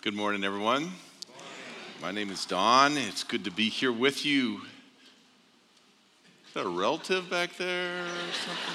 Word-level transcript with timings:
Good 0.00 0.14
morning, 0.14 0.44
everyone. 0.44 0.92
My 2.00 2.12
name 2.12 2.30
is 2.30 2.46
Don. 2.46 2.96
It's 2.96 3.24
good 3.24 3.42
to 3.46 3.50
be 3.50 3.68
here 3.68 3.90
with 3.90 4.24
you. 4.24 4.60
Is 6.46 6.54
that 6.54 6.64
a 6.64 6.68
relative 6.68 7.28
back 7.28 7.56
there 7.56 8.04
or 8.04 8.32
something? 8.32 8.74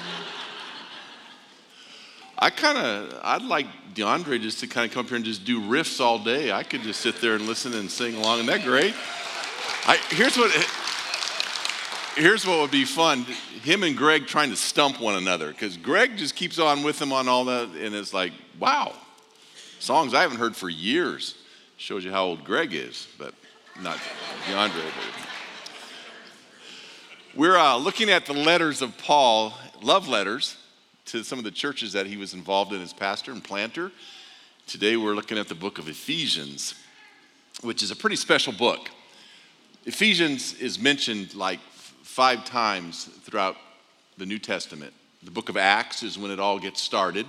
I 2.38 2.50
kind 2.50 2.76
of, 2.76 3.18
I'd 3.22 3.40
like 3.40 3.64
DeAndre 3.94 4.38
just 4.38 4.60
to 4.60 4.66
kind 4.66 4.86
of 4.86 4.92
come 4.92 5.06
up 5.06 5.08
here 5.08 5.16
and 5.16 5.24
just 5.24 5.46
do 5.46 5.62
riffs 5.62 5.98
all 5.98 6.18
day. 6.18 6.52
I 6.52 6.62
could 6.62 6.82
just 6.82 7.00
sit 7.00 7.22
there 7.22 7.36
and 7.36 7.46
listen 7.46 7.72
and 7.72 7.90
sing 7.90 8.16
along. 8.16 8.40
Isn't 8.40 8.48
that 8.48 8.62
great? 8.62 8.94
I, 9.86 9.96
here's 10.10 10.36
what, 10.36 10.52
here's 12.16 12.46
what 12.46 12.60
would 12.60 12.70
be 12.70 12.84
fun 12.84 13.22
him 13.62 13.82
and 13.82 13.96
Greg 13.96 14.26
trying 14.26 14.50
to 14.50 14.56
stump 14.56 15.00
one 15.00 15.14
another 15.14 15.48
because 15.48 15.78
Greg 15.78 16.18
just 16.18 16.36
keeps 16.36 16.58
on 16.58 16.82
with 16.82 17.00
him 17.00 17.14
on 17.14 17.28
all 17.28 17.46
that, 17.46 17.70
and 17.70 17.94
it's 17.94 18.12
like, 18.12 18.32
wow, 18.60 18.92
songs 19.78 20.14
I 20.14 20.22
haven't 20.22 20.38
heard 20.38 20.56
for 20.56 20.68
years. 20.68 21.34
Shows 21.76 22.04
you 22.04 22.10
how 22.10 22.24
old 22.24 22.44
Greg 22.44 22.72
is, 22.72 23.08
but 23.18 23.34
not 23.82 23.98
DeAndre. 24.46 24.82
We're 27.34 27.58
uh, 27.58 27.76
looking 27.76 28.10
at 28.10 28.26
the 28.26 28.32
letters 28.32 28.80
of 28.80 28.96
Paul, 28.96 29.54
love 29.82 30.06
letters, 30.06 30.56
to 31.06 31.24
some 31.24 31.38
of 31.38 31.44
the 31.44 31.50
churches 31.50 31.92
that 31.92 32.06
he 32.06 32.16
was 32.16 32.32
involved 32.32 32.72
in 32.72 32.80
as 32.80 32.92
pastor 32.92 33.32
and 33.32 33.42
planter. 33.42 33.90
Today 34.66 34.96
we're 34.96 35.14
looking 35.14 35.36
at 35.36 35.48
the 35.48 35.54
book 35.54 35.78
of 35.78 35.88
Ephesians, 35.88 36.74
which 37.62 37.82
is 37.82 37.90
a 37.90 37.96
pretty 37.96 38.16
special 38.16 38.52
book. 38.52 38.88
Ephesians 39.84 40.54
is 40.54 40.78
mentioned 40.78 41.34
like 41.34 41.60
five 42.02 42.44
times 42.44 43.06
throughout 43.22 43.56
the 44.16 44.24
New 44.24 44.38
Testament. 44.38 44.92
The 45.22 45.30
book 45.30 45.48
of 45.48 45.56
Acts 45.56 46.02
is 46.02 46.16
when 46.16 46.30
it 46.30 46.38
all 46.38 46.58
gets 46.58 46.80
started. 46.80 47.26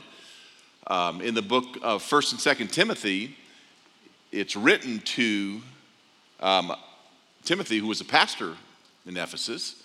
Um, 0.88 1.22
in 1.22 1.34
the 1.34 1.42
book 1.42 1.78
of 1.82 2.04
1st 2.04 2.32
and 2.34 2.70
2nd 2.70 2.72
Timothy, 2.72 3.36
it's 4.32 4.56
written 4.56 5.00
to 5.00 5.62
um, 6.40 6.74
Timothy, 7.44 7.80
who 7.80 7.88
was 7.88 8.02
a 8.02 8.06
pastor 8.06 8.54
in 9.08 9.18
Ephesus. 9.18 9.82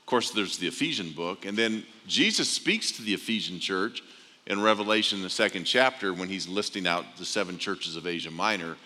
Of 0.00 0.06
course, 0.06 0.30
there's 0.30 0.56
the 0.56 0.66
Ephesian 0.66 1.12
book. 1.12 1.44
And 1.44 1.56
then 1.56 1.84
Jesus 2.06 2.48
speaks 2.48 2.92
to 2.92 3.02
the 3.02 3.12
Ephesian 3.12 3.60
church 3.60 4.02
in 4.46 4.62
Revelation, 4.62 5.20
the 5.20 5.28
second 5.28 5.64
chapter, 5.64 6.14
when 6.14 6.30
he's 6.30 6.48
listing 6.48 6.86
out 6.86 7.04
the 7.18 7.26
seven 7.26 7.58
churches 7.58 7.96
of 7.96 8.06
Asia 8.06 8.30
Minor. 8.30 8.76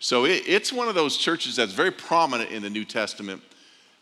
So 0.00 0.26
it, 0.26 0.42
it's 0.46 0.74
one 0.74 0.88
of 0.88 0.94
those 0.94 1.16
churches 1.16 1.56
that's 1.56 1.72
very 1.72 1.90
prominent 1.90 2.50
in 2.50 2.62
the 2.62 2.70
New 2.70 2.84
Testament. 2.84 3.40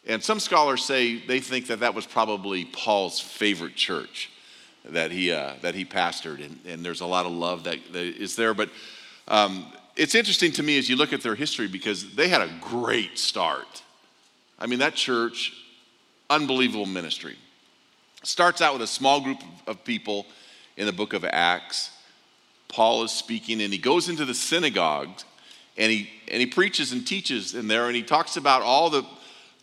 And 0.09 0.21
some 0.21 0.41
scholars 0.41 0.85
say 0.85 1.25
they 1.25 1.39
think 1.39 1.69
that 1.69 1.81
that 1.81 1.95
was 1.95 2.05
probably 2.05 2.65
Paul's 2.65 3.21
favorite 3.21 3.77
church 3.77 4.31
that 4.91 5.11
he, 5.11 5.33
uh, 5.33 5.55
that 5.63 5.75
he 5.75 5.85
pastored. 5.85 6.45
And, 6.45 6.59
and, 6.67 6.85
there's 6.85 7.01
a 7.01 7.07
lot 7.07 7.27
of 7.27 7.33
love 7.33 7.65
that, 7.65 7.79
that 7.93 8.03
is 8.03 8.37
there. 8.37 8.55
But 8.55 8.71
um, 9.29 9.67
it's 9.97 10.15
interesting 10.15 10.53
to 10.53 10.63
me 10.63 10.79
as 10.79 10.89
you 10.89 10.97
look 10.97 11.13
at 11.13 11.23
their 11.23 11.35
history 11.35 11.69
because 11.69 12.15
they 12.15 12.29
had 12.29 12.41
a 12.41 12.51
great 12.61 13.19
start. 13.19 13.83
I 14.59 14.67
mean, 14.67 14.79
that 14.79 14.95
church, 14.95 15.53
unbelievable 16.31 16.87
ministry. 16.87 17.37
Starts 18.23 18.61
out 18.61 18.73
with 18.73 18.83
a 18.83 18.87
small 18.87 19.21
group 19.21 19.43
of 19.67 19.85
people 19.85 20.27
in 20.77 20.87
the 20.87 20.93
book 20.93 21.13
of 21.13 21.25
Acts. 21.25 21.91
Paul 22.69 23.05
is 23.05 23.13
speaking 23.13 23.63
and 23.63 23.73
he 23.73 23.79
goes 23.79 24.09
into 24.09 24.25
the 24.25 24.35
synagogues 24.35 25.25
and 25.77 25.93
he, 25.93 26.11
and 26.29 26.41
he 26.41 26.47
preaches 26.47 26.93
and 26.93 27.07
teaches 27.07 27.55
in 27.55 27.69
there 27.69 27.87
and 27.87 27.95
he 27.95 28.03
talks 28.03 28.37
about 28.37 28.63
all 28.63 28.91
the 28.91 29.05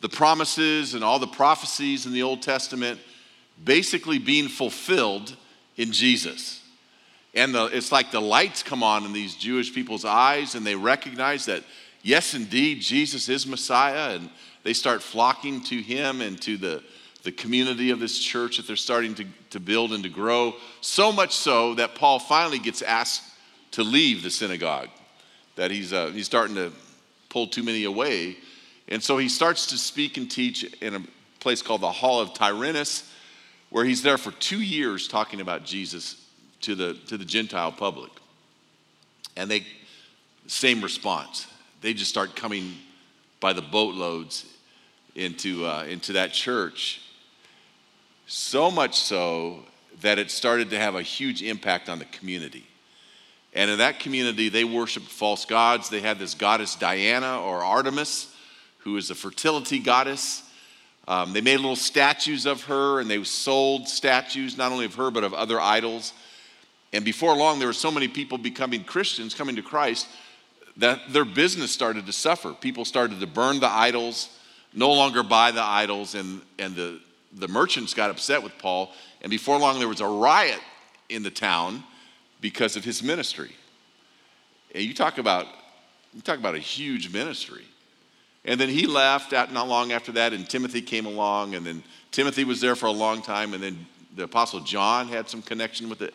the 0.03 0.09
promises 0.09 0.95
and 0.95 1.03
all 1.03 1.17
the 1.17 1.25
prophecies 1.25 2.05
in 2.05 2.11
the 2.11 2.23
Old 2.23 2.41
Testament 2.41 2.99
basically 3.63 4.19
being 4.19 4.47
fulfilled 4.47 5.35
in 5.77 5.91
Jesus. 5.91 6.61
And 7.33 7.55
the, 7.55 7.65
it's 7.65 7.91
like 7.91 8.11
the 8.11 8.21
lights 8.21 8.61
come 8.61 8.83
on 8.83 9.05
in 9.05 9.13
these 9.13 9.35
Jewish 9.35 9.73
people's 9.73 10.05
eyes, 10.05 10.55
and 10.55 10.65
they 10.65 10.75
recognize 10.75 11.45
that, 11.45 11.63
yes, 12.01 12.33
indeed, 12.33 12.81
Jesus 12.81 13.29
is 13.29 13.47
Messiah, 13.47 14.15
and 14.15 14.29
they 14.63 14.73
start 14.73 15.01
flocking 15.01 15.61
to 15.63 15.81
him 15.81 16.21
and 16.21 16.39
to 16.43 16.57
the, 16.57 16.83
the 17.23 17.31
community 17.31 17.89
of 17.89 17.99
this 17.99 18.19
church 18.19 18.57
that 18.57 18.67
they're 18.67 18.75
starting 18.75 19.15
to, 19.15 19.25
to 19.49 19.59
build 19.59 19.93
and 19.93 20.03
to 20.03 20.09
grow. 20.09 20.53
So 20.81 21.11
much 21.11 21.33
so 21.33 21.73
that 21.75 21.95
Paul 21.95 22.19
finally 22.19 22.59
gets 22.59 22.81
asked 22.81 23.23
to 23.71 23.83
leave 23.83 24.21
the 24.21 24.29
synagogue, 24.29 24.89
that 25.55 25.71
he's, 25.71 25.91
uh, 25.91 26.07
he's 26.07 26.25
starting 26.27 26.55
to 26.55 26.71
pull 27.29 27.47
too 27.47 27.63
many 27.63 27.85
away 27.85 28.37
and 28.87 29.01
so 29.01 29.17
he 29.17 29.29
starts 29.29 29.67
to 29.67 29.77
speak 29.77 30.17
and 30.17 30.29
teach 30.29 30.63
in 30.81 30.95
a 30.95 31.03
place 31.39 31.61
called 31.61 31.81
the 31.81 31.91
Hall 31.91 32.19
of 32.19 32.33
Tyrannus, 32.33 33.09
where 33.73 33.83
he's 33.83 34.03
there 34.03 34.19
for 34.19 34.29
two 34.29 34.61
years 34.61 35.07
talking 35.07 35.41
about 35.41 35.65
Jesus 35.65 36.23
to 36.61 36.75
the, 36.75 36.93
to 37.07 37.17
the 37.17 37.25
Gentile 37.25 37.71
public. 37.71 38.11
And 39.35 39.49
they, 39.49 39.65
same 40.45 40.79
response. 40.83 41.47
They 41.81 41.95
just 41.95 42.11
start 42.11 42.35
coming 42.35 42.75
by 43.39 43.51
the 43.51 43.63
boatloads 43.63 44.45
into, 45.15 45.65
uh, 45.65 45.85
into 45.89 46.13
that 46.13 46.33
church. 46.33 47.01
So 48.27 48.69
much 48.69 48.95
so 48.95 49.61
that 50.01 50.19
it 50.19 50.29
started 50.29 50.69
to 50.69 50.77
have 50.77 50.93
a 50.93 51.01
huge 51.01 51.41
impact 51.41 51.89
on 51.89 51.97
the 51.97 52.05
community. 52.05 52.67
And 53.55 53.71
in 53.71 53.79
that 53.79 53.99
community, 53.99 54.49
they 54.49 54.65
worshiped 54.65 55.07
false 55.07 55.45
gods. 55.45 55.89
They 55.89 56.01
had 56.01 56.19
this 56.19 56.35
goddess 56.35 56.75
Diana 56.75 57.41
or 57.41 57.63
Artemis 57.63 58.31
who 58.77 58.97
is 58.97 59.09
a 59.09 59.15
fertility 59.15 59.79
goddess. 59.79 60.43
Um, 61.07 61.33
they 61.33 61.41
made 61.41 61.57
little 61.57 61.75
statues 61.75 62.45
of 62.45 62.63
her 62.63 62.99
and 62.99 63.09
they 63.09 63.23
sold 63.23 63.87
statues 63.89 64.57
not 64.57 64.71
only 64.71 64.85
of 64.85 64.95
her 64.95 65.11
but 65.11 65.23
of 65.23 65.33
other 65.33 65.59
idols. 65.59 66.13
And 66.93 67.03
before 67.03 67.35
long, 67.35 67.59
there 67.59 67.67
were 67.67 67.73
so 67.73 67.91
many 67.91 68.07
people 68.07 68.37
becoming 68.37 68.83
Christians, 68.83 69.33
coming 69.33 69.55
to 69.55 69.61
Christ, 69.61 70.07
that 70.77 71.01
their 71.11 71.25
business 71.25 71.71
started 71.71 72.05
to 72.05 72.13
suffer. 72.13 72.53
People 72.53 72.85
started 72.85 73.19
to 73.19 73.27
burn 73.27 73.59
the 73.59 73.69
idols, 73.69 74.29
no 74.73 74.91
longer 74.91 75.23
buy 75.23 75.51
the 75.51 75.61
idols, 75.61 76.15
and, 76.15 76.41
and 76.59 76.75
the, 76.75 76.99
the 77.33 77.47
merchants 77.47 77.93
got 77.93 78.09
upset 78.09 78.41
with 78.41 78.57
Paul. 78.59 78.91
And 79.21 79.29
before 79.29 79.57
long, 79.59 79.79
there 79.79 79.87
was 79.87 80.01
a 80.01 80.07
riot 80.07 80.59
in 81.09 81.23
the 81.23 81.31
town 81.31 81.83
because 82.41 82.75
of 82.75 82.83
his 82.83 83.01
ministry. 83.01 83.51
And 84.73 84.83
you 84.83 84.93
talk 84.93 85.17
about, 85.17 85.47
you 86.13 86.21
talk 86.21 86.39
about 86.39 86.55
a 86.55 86.59
huge 86.59 87.11
ministry. 87.11 87.65
And 88.45 88.59
then 88.59 88.69
he 88.69 88.87
left 88.87 89.31
out 89.33 89.53
not 89.53 89.67
long 89.67 89.91
after 89.91 90.11
that, 90.13 90.33
and 90.33 90.47
Timothy 90.47 90.81
came 90.81 91.05
along, 91.05 91.55
and 91.55 91.65
then 91.65 91.83
Timothy 92.11 92.43
was 92.43 92.59
there 92.59 92.75
for 92.75 92.87
a 92.87 92.91
long 92.91 93.21
time, 93.21 93.53
and 93.53 93.63
then 93.63 93.85
the 94.15 94.23
Apostle 94.23 94.59
John 94.59 95.07
had 95.07 95.29
some 95.29 95.41
connection 95.41 95.89
with 95.89 95.99
the 95.99 96.11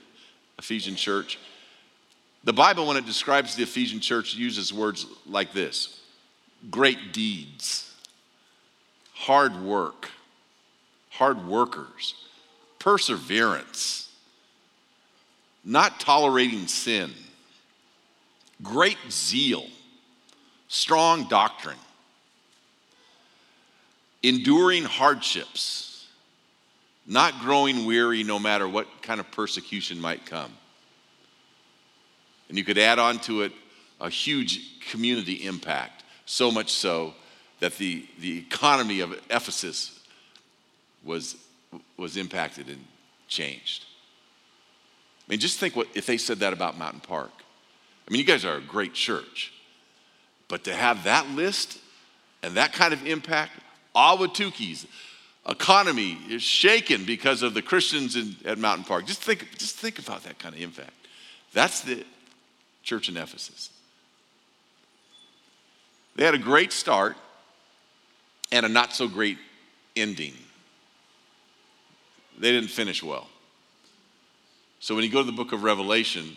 Ephesian 0.58 0.94
church. 0.94 1.38
The 2.44 2.52
Bible, 2.52 2.86
when 2.86 2.96
it 2.96 3.06
describes 3.06 3.56
the 3.56 3.62
Ephesian 3.62 4.00
church, 4.00 4.34
uses 4.34 4.72
words 4.72 5.06
like 5.26 5.52
this 5.52 6.00
great 6.70 7.12
deeds, 7.12 7.94
hard 9.14 9.60
work, 9.62 10.10
hard 11.10 11.46
workers, 11.46 12.14
perseverance, 12.78 14.10
not 15.64 15.98
tolerating 15.98 16.66
sin, 16.66 17.10
great 18.62 18.98
zeal, 19.10 19.66
strong 20.68 21.24
doctrine 21.24 21.76
enduring 24.22 24.84
hardships, 24.84 26.06
not 27.06 27.40
growing 27.40 27.86
weary 27.86 28.22
no 28.22 28.38
matter 28.38 28.68
what 28.68 28.86
kind 29.02 29.20
of 29.20 29.30
persecution 29.30 30.00
might 30.00 30.26
come. 30.26 30.52
And 32.48 32.58
you 32.58 32.64
could 32.64 32.78
add 32.78 32.98
on 32.98 33.18
to 33.20 33.42
it 33.42 33.52
a 34.00 34.08
huge 34.08 34.80
community 34.90 35.44
impact, 35.46 36.04
so 36.24 36.50
much 36.50 36.70
so 36.70 37.14
that 37.60 37.76
the, 37.78 38.06
the 38.20 38.38
economy 38.38 39.00
of 39.00 39.12
Ephesus 39.30 39.98
was, 41.04 41.36
was 41.96 42.16
impacted 42.16 42.68
and 42.68 42.84
changed. 43.26 43.84
I 45.28 45.32
mean, 45.32 45.40
just 45.40 45.58
think 45.58 45.76
what 45.76 45.88
if 45.94 46.06
they 46.06 46.16
said 46.16 46.38
that 46.38 46.52
about 46.52 46.78
Mountain 46.78 47.00
Park. 47.00 47.30
I 48.06 48.10
mean, 48.10 48.20
you 48.20 48.26
guys 48.26 48.44
are 48.44 48.56
a 48.56 48.62
great 48.62 48.94
church, 48.94 49.52
but 50.48 50.64
to 50.64 50.74
have 50.74 51.04
that 51.04 51.28
list 51.30 51.78
and 52.42 52.54
that 52.54 52.72
kind 52.72 52.94
of 52.94 53.06
impact, 53.06 53.52
Ahwatukee's 53.98 54.86
economy 55.48 56.16
is 56.28 56.42
shaken 56.42 57.04
because 57.04 57.42
of 57.42 57.52
the 57.54 57.62
Christians 57.62 58.14
in, 58.14 58.36
at 58.44 58.58
Mountain 58.58 58.84
Park. 58.84 59.06
Just 59.06 59.22
think, 59.22 59.58
just 59.58 59.76
think 59.76 59.98
about 59.98 60.22
that 60.22 60.38
kind 60.38 60.54
of 60.54 60.60
impact. 60.60 60.92
That's 61.52 61.80
the 61.80 62.04
church 62.84 63.08
in 63.08 63.16
Ephesus. 63.16 63.70
They 66.14 66.24
had 66.24 66.34
a 66.34 66.38
great 66.38 66.72
start 66.72 67.16
and 68.52 68.64
a 68.64 68.68
not 68.68 68.92
so 68.92 69.08
great 69.08 69.38
ending. 69.96 70.34
They 72.38 72.52
didn't 72.52 72.70
finish 72.70 73.02
well. 73.02 73.26
So 74.78 74.94
when 74.94 75.02
you 75.02 75.10
go 75.10 75.20
to 75.20 75.26
the 75.26 75.36
book 75.36 75.52
of 75.52 75.64
Revelation, 75.64 76.36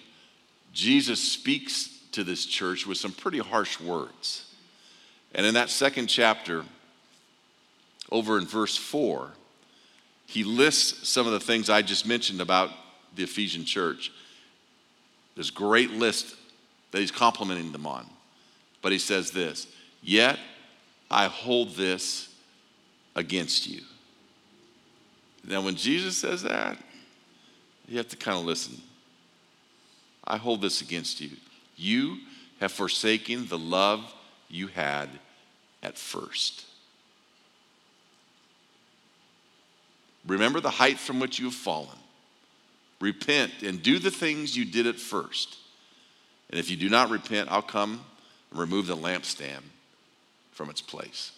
Jesus 0.73 1.19
speaks 1.19 1.89
to 2.13 2.23
this 2.23 2.45
church 2.45 2.87
with 2.87 2.97
some 2.97 3.11
pretty 3.11 3.37
harsh 3.37 3.79
words. 3.79 4.47
And 5.35 5.45
in 5.45 5.53
that 5.53 5.69
second 5.69 6.07
chapter, 6.07 6.65
over 8.11 8.37
in 8.37 8.45
verse 8.45 8.77
4, 8.77 9.31
he 10.25 10.43
lists 10.43 11.09
some 11.09 11.25
of 11.25 11.33
the 11.33 11.39
things 11.39 11.69
I 11.69 11.81
just 11.81 12.05
mentioned 12.05 12.41
about 12.41 12.69
the 13.15 13.23
Ephesian 13.23 13.65
church. 13.65 14.11
A 15.37 15.43
great 15.53 15.91
list 15.91 16.35
that 16.91 16.99
he's 16.99 17.09
complimenting 17.09 17.71
them 17.71 17.87
on. 17.87 18.05
But 18.81 18.91
he 18.91 18.99
says 18.99 19.31
this 19.31 19.67
Yet 20.01 20.37
I 21.09 21.27
hold 21.27 21.75
this 21.75 22.29
against 23.15 23.67
you. 23.67 23.81
Now, 25.47 25.61
when 25.61 25.75
Jesus 25.75 26.17
says 26.17 26.43
that, 26.43 26.77
you 27.87 27.97
have 27.97 28.09
to 28.09 28.15
kind 28.15 28.37
of 28.37 28.45
listen. 28.45 28.79
I 30.23 30.37
hold 30.37 30.61
this 30.61 30.81
against 30.81 31.19
you. 31.19 31.31
You 31.75 32.19
have 32.59 32.71
forsaken 32.71 33.47
the 33.47 33.57
love 33.57 34.13
you 34.47 34.67
had 34.67 35.09
at 35.81 35.97
first. 35.97 36.65
Remember 40.27 40.59
the 40.59 40.69
height 40.69 40.99
from 40.99 41.19
which 41.19 41.39
you 41.39 41.45
have 41.45 41.53
fallen. 41.53 41.97
Repent 42.99 43.63
and 43.63 43.81
do 43.81 43.97
the 43.97 44.11
things 44.11 44.55
you 44.55 44.65
did 44.65 44.85
at 44.85 44.97
first. 44.97 45.57
And 46.49 46.59
if 46.59 46.69
you 46.69 46.77
do 46.77 46.89
not 46.89 47.09
repent, 47.09 47.51
I'll 47.51 47.61
come 47.61 48.01
and 48.51 48.59
remove 48.59 48.87
the 48.87 48.95
lampstand 48.95 49.61
from 50.51 50.69
its 50.69 50.81
place. 50.81 51.31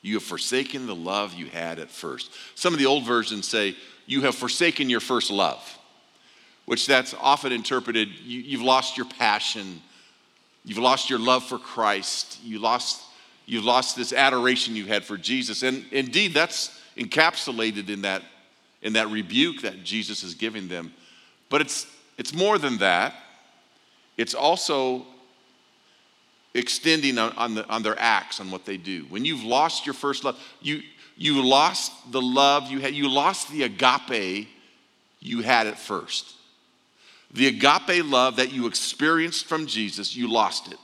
You 0.00 0.14
have 0.14 0.22
forsaken 0.22 0.86
the 0.86 0.94
love 0.94 1.34
you 1.34 1.46
had 1.46 1.78
at 1.78 1.90
first. 1.90 2.30
Some 2.54 2.72
of 2.72 2.78
the 2.78 2.86
old 2.86 3.04
versions 3.04 3.48
say, 3.48 3.76
You 4.06 4.22
have 4.22 4.34
forsaken 4.34 4.90
your 4.90 5.00
first 5.00 5.30
love, 5.30 5.78
which 6.66 6.86
that's 6.86 7.14
often 7.20 7.52
interpreted, 7.52 8.08
you, 8.22 8.58
have 8.58 8.66
lost 8.66 8.96
your 8.96 9.06
passion, 9.06 9.80
you've 10.64 10.78
lost 10.78 11.08
your 11.08 11.18
love 11.18 11.44
for 11.44 11.58
Christ, 11.58 12.38
you 12.44 12.58
lost, 12.58 13.02
you've 13.46 13.64
lost 13.64 13.96
this 13.96 14.12
adoration 14.12 14.76
you 14.76 14.84
had 14.84 15.04
for 15.04 15.16
Jesus. 15.16 15.62
And 15.62 15.86
indeed, 15.90 16.34
that's 16.34 16.78
encapsulated 16.96 17.88
in 17.88 18.02
that, 18.02 18.22
in 18.82 18.92
that 18.94 19.08
rebuke 19.10 19.62
that 19.62 19.84
Jesus 19.84 20.22
is 20.22 20.34
giving 20.34 20.68
them. 20.68 20.92
But 21.48 21.60
it's, 21.60 21.86
it's 22.18 22.34
more 22.34 22.58
than 22.58 22.78
that, 22.78 23.14
it's 24.16 24.34
also 24.34 25.06
extending 26.54 27.18
on, 27.18 27.32
on, 27.32 27.54
the, 27.54 27.68
on 27.68 27.82
their 27.82 27.98
acts, 27.98 28.40
on 28.40 28.50
what 28.50 28.64
they 28.64 28.76
do. 28.76 29.04
When 29.08 29.24
you've 29.24 29.42
lost 29.42 29.86
your 29.86 29.94
first 29.94 30.24
love, 30.24 30.40
you, 30.60 30.82
you 31.16 31.42
lost 31.42 32.12
the 32.12 32.22
love 32.22 32.70
you 32.70 32.78
had, 32.78 32.94
you 32.94 33.08
lost 33.08 33.50
the 33.50 33.64
agape 33.64 34.48
you 35.20 35.42
had 35.42 35.66
at 35.66 35.78
first. 35.78 36.34
The 37.32 37.48
agape 37.48 38.04
love 38.04 38.36
that 38.36 38.52
you 38.52 38.66
experienced 38.66 39.46
from 39.46 39.66
Jesus, 39.66 40.14
you 40.14 40.30
lost 40.30 40.70
it. 40.70 40.78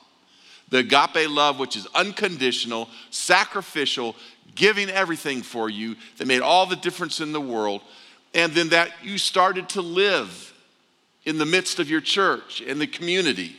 The 0.71 0.79
agape 0.79 1.29
love, 1.29 1.59
which 1.59 1.77
is 1.77 1.87
unconditional, 1.95 2.89
sacrificial, 3.11 4.17
giving 4.55 4.89
everything 4.89 5.43
for 5.43 5.69
you, 5.69 5.97
that 6.19 6.27
made 6.27 6.43
all 6.43 6.67
the 6.67 6.77
difference 6.77 7.21
in 7.21 7.33
the 7.33 7.41
world. 7.41 7.83
And 8.35 8.53
then 8.53 8.69
that 8.71 8.91
you 9.03 9.19
started 9.19 9.69
to 9.71 9.83
live 9.83 10.55
in 11.25 11.39
the 11.39 11.47
midst 11.47 11.79
of 11.79 11.91
your 11.91 12.01
church, 12.01 12.63
and 12.67 12.81
the 12.81 12.87
community 12.87 13.57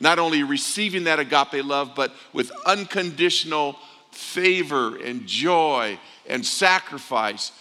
not 0.00 0.18
only 0.18 0.42
receiving 0.42 1.04
that 1.04 1.20
agape 1.20 1.64
love, 1.64 1.92
but 1.94 2.12
with 2.32 2.50
unconditional 2.64 3.76
favor 4.10 4.96
and 4.96 5.26
joy 5.26 5.98
and 6.26 6.44
sacrifice. 6.44 7.52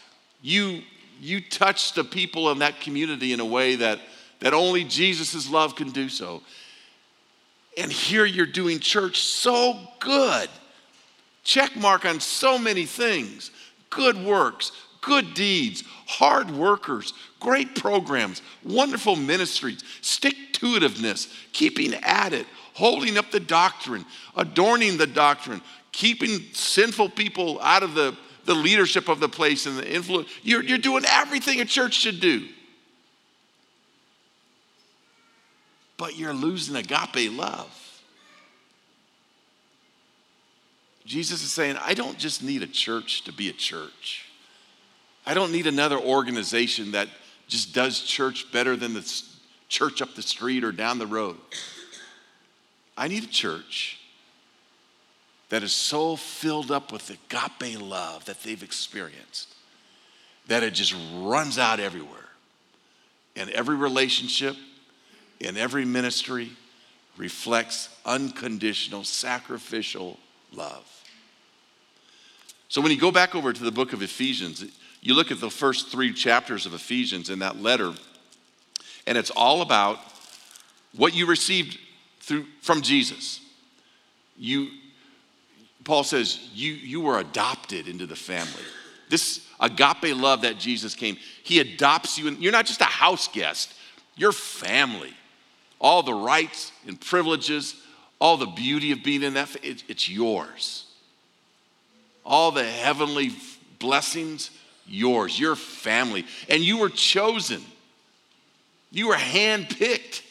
You, 0.41 0.81
you 1.19 1.41
touch 1.41 1.93
the 1.93 2.05
people 2.05 2.49
in 2.51 2.59
that 2.59 2.79
community 2.79 3.33
in 3.33 3.41
a 3.41 3.45
way 3.45 3.75
that, 3.75 3.99
that 4.39 4.53
only 4.53 4.85
Jesus' 4.85 5.49
love 5.49 5.75
can 5.75 5.91
do 5.91 6.07
so. 6.07 6.41
And 7.79 7.91
here 7.91 8.25
you're 8.25 8.45
doing 8.45 8.79
church 8.79 9.21
so 9.21 9.79
good. 9.99 10.49
Check 11.43 11.77
mark 11.77 12.03
on 12.03 12.19
so 12.19 12.59
many 12.59 12.85
things 12.85 13.51
good 13.89 14.23
works, 14.23 14.71
good 15.01 15.33
deeds, 15.33 15.83
hard 16.05 16.51
workers, 16.51 17.13
great 17.39 17.73
programs, 17.75 18.41
wonderful 18.63 19.15
ministries, 19.15 19.83
stick 20.01 20.35
to 20.53 20.65
itiveness, 20.77 21.33
keeping 21.53 21.93
at 22.03 22.33
it, 22.33 22.45
holding 22.73 23.17
up 23.17 23.31
the 23.31 23.39
doctrine, 23.39 24.05
adorning 24.35 24.97
the 24.97 25.07
doctrine, 25.07 25.61
keeping 25.93 26.41
sinful 26.51 27.09
people 27.09 27.59
out 27.61 27.81
of 27.81 27.95
the, 27.95 28.15
the 28.43 28.53
leadership 28.53 29.07
of 29.07 29.21
the 29.21 29.29
place 29.29 29.65
and 29.65 29.77
the 29.77 29.91
influence. 29.91 30.27
You're, 30.43 30.63
you're 30.63 30.77
doing 30.77 31.03
everything 31.07 31.61
a 31.61 31.65
church 31.65 31.93
should 31.93 32.19
do. 32.19 32.45
But 35.99 36.17
you're 36.17 36.33
losing 36.33 36.77
agape 36.77 37.31
love. 37.31 37.75
Jesus 41.05 41.43
is 41.43 41.51
saying, 41.51 41.75
I 41.83 41.93
don't 41.93 42.17
just 42.17 42.41
need 42.41 42.63
a 42.63 42.67
church 42.67 43.25
to 43.25 43.33
be 43.33 43.49
a 43.49 43.53
church. 43.53 44.25
I 45.25 45.33
don't 45.33 45.51
need 45.51 45.67
another 45.67 45.99
organization 45.99 46.93
that 46.93 47.09
just 47.47 47.75
does 47.75 48.01
church 48.01 48.51
better 48.51 48.75
than 48.75 48.93
the 48.93 49.23
church 49.67 50.01
up 50.01 50.15
the 50.15 50.21
street 50.21 50.63
or 50.63 50.71
down 50.71 50.99
the 50.99 51.07
road. 51.07 51.35
I 52.97 53.07
need 53.07 53.23
a 53.23 53.27
church 53.27 53.99
that 55.49 55.63
is 55.63 55.73
so 55.73 56.15
filled 56.15 56.71
up 56.71 56.93
with 56.93 57.09
agape 57.09 57.81
love 57.81 58.25
that 58.25 58.41
they've 58.43 58.63
experienced 58.63 59.53
that 60.47 60.63
it 60.63 60.73
just 60.73 60.95
runs 61.15 61.57
out 61.57 61.79
everywhere. 61.79 62.29
And 63.35 63.49
every 63.51 63.75
relationship, 63.75 64.55
in 65.39 65.57
every 65.57 65.85
ministry, 65.85 66.51
reflects 67.17 67.89
unconditional, 68.05 69.03
sacrificial 69.03 70.17
love. 70.53 70.85
So 72.69 72.81
when 72.81 72.91
you 72.91 72.99
go 72.99 73.11
back 73.11 73.35
over 73.35 73.51
to 73.51 73.63
the 73.63 73.71
book 73.71 73.93
of 73.93 74.01
Ephesians, 74.01 74.63
you 75.01 75.15
look 75.15 75.31
at 75.31 75.39
the 75.39 75.49
first 75.49 75.89
three 75.89 76.13
chapters 76.13 76.65
of 76.65 76.73
Ephesians 76.73 77.29
in 77.29 77.39
that 77.39 77.57
letter, 77.61 77.93
and 79.07 79.17
it's 79.17 79.31
all 79.31 79.61
about 79.61 79.99
what 80.95 81.15
you 81.15 81.25
received 81.25 81.77
through, 82.19 82.45
from 82.61 82.81
Jesus. 82.81 83.41
You, 84.37 84.69
Paul 85.83 86.03
says, 86.03 86.49
you, 86.53 86.73
you 86.73 87.01
were 87.01 87.19
adopted 87.19 87.87
into 87.87 88.05
the 88.05 88.15
family. 88.15 88.63
This 89.09 89.45
agape 89.59 90.15
love 90.15 90.41
that 90.41 90.59
Jesus 90.59 90.95
came, 90.95 91.17
he 91.43 91.59
adopts 91.59 92.17
you, 92.17 92.27
and 92.27 92.37
you're 92.37 92.51
not 92.51 92.65
just 92.65 92.81
a 92.81 92.85
house 92.85 93.27
guest, 93.27 93.73
you're 94.15 94.31
family. 94.31 95.13
All 95.79 96.03
the 96.03 96.13
rights 96.13 96.71
and 96.87 96.99
privileges, 96.99 97.75
all 98.19 98.37
the 98.37 98.45
beauty 98.45 98.91
of 98.91 99.03
being 99.03 99.23
in 99.23 99.33
that, 99.35 99.55
it, 99.63 99.83
it's 99.87 100.09
yours. 100.09 100.85
All 102.25 102.51
the 102.51 102.63
heavenly 102.63 103.31
blessings, 103.79 104.51
yours, 104.85 105.39
your 105.39 105.55
family. 105.55 106.25
And 106.49 106.61
you 106.61 106.77
were 106.77 106.89
chosen. 106.89 107.61
You 108.91 109.07
were 109.07 109.15
handpicked. 109.15 110.23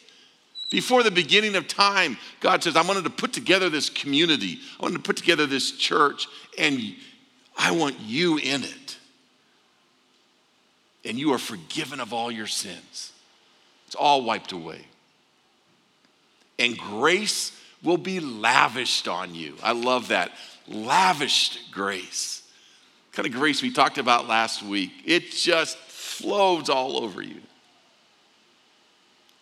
Before 0.71 1.03
the 1.03 1.11
beginning 1.11 1.57
of 1.57 1.67
time, 1.67 2.19
God 2.41 2.63
says, 2.63 2.77
I 2.77 2.83
wanted 2.83 3.05
to 3.05 3.11
put 3.11 3.33
together 3.33 3.71
this 3.71 3.89
community. 3.89 4.59
I 4.79 4.83
wanted 4.83 4.99
to 4.99 5.03
put 5.03 5.17
together 5.17 5.47
this 5.47 5.73
church, 5.73 6.29
and 6.59 6.79
I 7.57 7.71
want 7.71 7.99
you 8.01 8.37
in 8.37 8.65
it. 8.65 8.99
And 11.07 11.19
you 11.19 11.33
are 11.33 11.39
forgiven 11.39 12.01
of 12.01 12.13
all 12.13 12.31
your 12.31 12.47
sins. 12.47 13.13
It's 13.87 13.95
all 13.95 14.23
wiped 14.23 14.53
away. 14.53 14.85
And 16.59 16.77
grace 16.77 17.53
will 17.83 17.99
be 17.99 18.21
lavished 18.21 19.09
on 19.09 19.35
you. 19.35 19.55
I 19.63 19.73
love 19.73 20.09
that. 20.09 20.33
Lavished 20.67 21.71
grace. 21.71 22.43
Kind 23.13 23.27
of 23.27 23.33
grace 23.33 23.63
we 23.63 23.73
talked 23.73 23.99
about 23.99 24.29
last 24.29 24.63
week. 24.63 24.91
It 25.05 25.31
just 25.31 25.79
flows 25.79 26.69
all 26.69 27.03
over 27.03 27.23
you. 27.23 27.41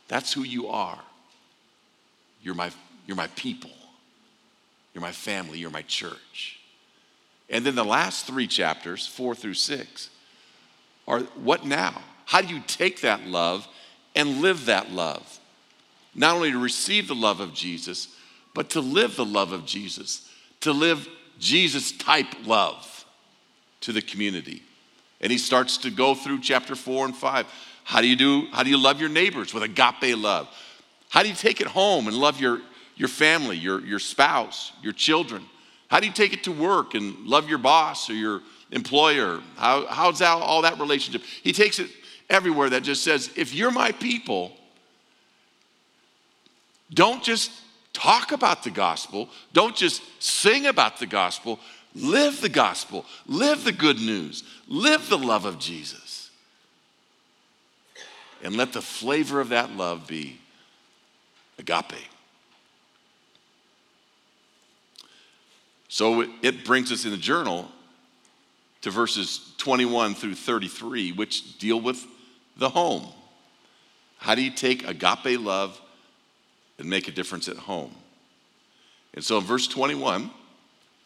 That's 0.08 0.32
who 0.32 0.42
you 0.42 0.68
are. 0.68 0.98
You're 2.42 2.54
my, 2.54 2.70
you're 3.06 3.16
my 3.16 3.26
people. 3.28 3.70
You're 4.94 5.02
my 5.02 5.12
family. 5.12 5.58
You're 5.58 5.70
my 5.70 5.82
church. 5.82 6.60
And 7.48 7.64
then 7.64 7.74
the 7.74 7.84
last 7.84 8.26
three 8.26 8.46
chapters, 8.46 9.06
four 9.06 9.34
through 9.34 9.54
six, 9.54 10.10
are 11.06 11.20
what 11.20 11.64
now? 11.64 12.02
How 12.24 12.40
do 12.40 12.52
you 12.52 12.62
take 12.66 13.02
that 13.02 13.26
love 13.26 13.66
and 14.14 14.42
live 14.42 14.66
that 14.66 14.90
love? 14.90 15.38
Not 16.16 16.34
only 16.34 16.50
to 16.50 16.58
receive 16.58 17.08
the 17.08 17.14
love 17.14 17.40
of 17.40 17.52
Jesus, 17.52 18.08
but 18.54 18.70
to 18.70 18.80
live 18.80 19.16
the 19.16 19.24
love 19.24 19.52
of 19.52 19.66
Jesus, 19.66 20.28
to 20.60 20.72
live 20.72 21.06
Jesus 21.38 21.92
type 21.92 22.46
love 22.46 23.04
to 23.82 23.92
the 23.92 24.00
community. 24.00 24.62
And 25.20 25.30
he 25.30 25.36
starts 25.36 25.76
to 25.78 25.90
go 25.90 26.14
through 26.14 26.40
chapter 26.40 26.74
four 26.74 27.04
and 27.04 27.14
five. 27.14 27.46
How 27.84 28.00
do 28.00 28.08
you 28.08 28.16
do? 28.16 28.46
How 28.52 28.62
do 28.62 28.70
you 28.70 28.78
love 28.78 28.98
your 28.98 29.10
neighbors 29.10 29.52
with 29.52 29.62
agape 29.62 30.16
love? 30.16 30.48
How 31.10 31.22
do 31.22 31.28
you 31.28 31.34
take 31.34 31.60
it 31.60 31.66
home 31.66 32.08
and 32.08 32.16
love 32.16 32.40
your, 32.40 32.60
your 32.96 33.08
family, 33.08 33.56
your, 33.56 33.80
your 33.84 33.98
spouse, 33.98 34.72
your 34.82 34.94
children? 34.94 35.42
How 35.88 36.00
do 36.00 36.06
you 36.06 36.12
take 36.12 36.32
it 36.32 36.44
to 36.44 36.52
work 36.52 36.94
and 36.94 37.26
love 37.26 37.48
your 37.48 37.58
boss 37.58 38.10
or 38.10 38.14
your 38.14 38.40
employer? 38.70 39.40
How, 39.56 39.86
how's 39.86 40.18
that, 40.18 40.32
all 40.32 40.62
that 40.62 40.80
relationship? 40.80 41.22
He 41.42 41.52
takes 41.52 41.78
it 41.78 41.90
everywhere 42.28 42.70
that 42.70 42.82
just 42.82 43.04
says, 43.04 43.30
if 43.36 43.54
you're 43.54 43.70
my 43.70 43.92
people, 43.92 44.52
don't 46.92 47.22
just 47.22 47.50
talk 47.92 48.32
about 48.32 48.62
the 48.62 48.70
gospel, 48.70 49.28
don't 49.52 49.74
just 49.74 50.02
sing 50.22 50.66
about 50.66 50.98
the 50.98 51.06
gospel, 51.06 51.58
live 51.94 52.40
the 52.40 52.48
gospel, 52.48 53.04
live 53.26 53.64
the 53.64 53.72
good 53.72 53.98
news, 53.98 54.44
live 54.68 55.08
the 55.08 55.18
love 55.18 55.44
of 55.44 55.58
Jesus. 55.58 56.30
And 58.42 58.56
let 58.56 58.72
the 58.72 58.82
flavor 58.82 59.40
of 59.40 59.48
that 59.48 59.72
love 59.72 60.06
be 60.06 60.38
Agape. 61.58 61.94
So 65.88 66.26
it 66.42 66.64
brings 66.64 66.92
us 66.92 67.06
in 67.06 67.10
the 67.10 67.16
journal 67.16 67.70
to 68.82 68.90
verses 68.90 69.52
21 69.56 70.14
through 70.14 70.34
33, 70.34 71.12
which 71.12 71.58
deal 71.58 71.80
with 71.80 72.04
the 72.56 72.68
home. 72.68 73.06
How 74.18 74.34
do 74.34 74.42
you 74.42 74.50
take 74.50 74.86
agape 74.86 75.40
love 75.40 75.80
and 76.78 76.88
make 76.88 77.08
a 77.08 77.12
difference 77.12 77.48
at 77.48 77.56
home? 77.56 77.92
And 79.14 79.24
so 79.24 79.38
in 79.38 79.44
verse 79.44 79.66
21, 79.66 80.30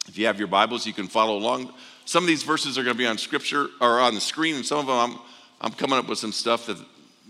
if 0.08 0.18
you 0.18 0.26
have 0.26 0.38
your 0.38 0.48
Bibles, 0.48 0.86
you 0.86 0.92
can 0.92 1.06
follow 1.06 1.36
along. 1.36 1.72
Some 2.04 2.24
of 2.24 2.28
these 2.28 2.42
verses 2.42 2.76
are 2.76 2.82
going 2.82 2.96
to 2.96 2.98
be 2.98 3.06
on 3.06 3.18
scripture 3.18 3.68
or 3.80 4.00
on 4.00 4.14
the 4.14 4.20
screen, 4.20 4.56
and 4.56 4.66
some 4.66 4.78
of 4.78 4.86
them 4.86 4.96
I'm, 4.96 5.18
I'm 5.60 5.72
coming 5.72 5.98
up 5.98 6.08
with 6.08 6.18
some 6.18 6.32
stuff 6.32 6.66
that 6.66 6.78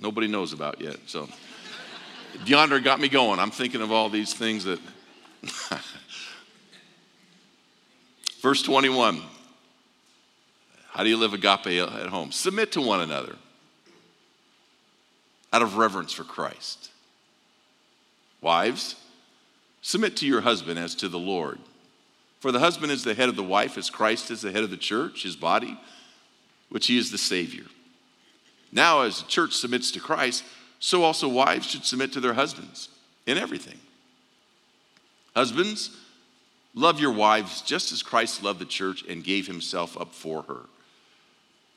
nobody 0.00 0.26
knows 0.26 0.52
about 0.52 0.80
yet. 0.80 0.96
So 1.06 1.28
DeAndre 2.44 2.82
got 2.82 3.00
me 3.00 3.08
going. 3.08 3.38
I'm 3.38 3.50
thinking 3.50 3.82
of 3.82 3.92
all 3.92 4.08
these 4.08 4.32
things 4.32 4.64
that. 4.64 4.80
Verse 8.40 8.62
21 8.62 9.20
How 10.88 11.04
do 11.04 11.10
you 11.10 11.16
live 11.16 11.34
agape 11.34 11.66
at 11.66 12.08
home? 12.08 12.32
Submit 12.32 12.72
to 12.72 12.80
one 12.80 13.00
another 13.00 13.36
out 15.52 15.62
of 15.62 15.76
reverence 15.76 16.12
for 16.12 16.24
Christ. 16.24 16.89
Wives, 18.40 18.96
submit 19.82 20.16
to 20.18 20.26
your 20.26 20.40
husband 20.40 20.78
as 20.78 20.94
to 20.96 21.08
the 21.08 21.18
Lord. 21.18 21.58
For 22.40 22.52
the 22.52 22.60
husband 22.60 22.90
is 22.90 23.04
the 23.04 23.14
head 23.14 23.28
of 23.28 23.36
the 23.36 23.42
wife, 23.42 23.76
as 23.76 23.90
Christ 23.90 24.30
is 24.30 24.40
the 24.40 24.52
head 24.52 24.64
of 24.64 24.70
the 24.70 24.76
church, 24.76 25.24
his 25.24 25.36
body, 25.36 25.78
which 26.70 26.86
he 26.86 26.96
is 26.96 27.10
the 27.10 27.18
Savior. 27.18 27.64
Now, 28.72 29.02
as 29.02 29.22
the 29.22 29.28
church 29.28 29.54
submits 29.54 29.90
to 29.92 30.00
Christ, 30.00 30.44
so 30.78 31.02
also 31.02 31.28
wives 31.28 31.66
should 31.66 31.84
submit 31.84 32.12
to 32.14 32.20
their 32.20 32.34
husbands 32.34 32.88
in 33.26 33.36
everything. 33.36 33.78
Husbands, 35.36 35.90
love 36.74 36.98
your 36.98 37.12
wives 37.12 37.60
just 37.60 37.92
as 37.92 38.02
Christ 38.02 38.42
loved 38.42 38.58
the 38.58 38.64
church 38.64 39.04
and 39.06 39.22
gave 39.22 39.46
himself 39.46 40.00
up 40.00 40.14
for 40.14 40.42
her, 40.44 40.60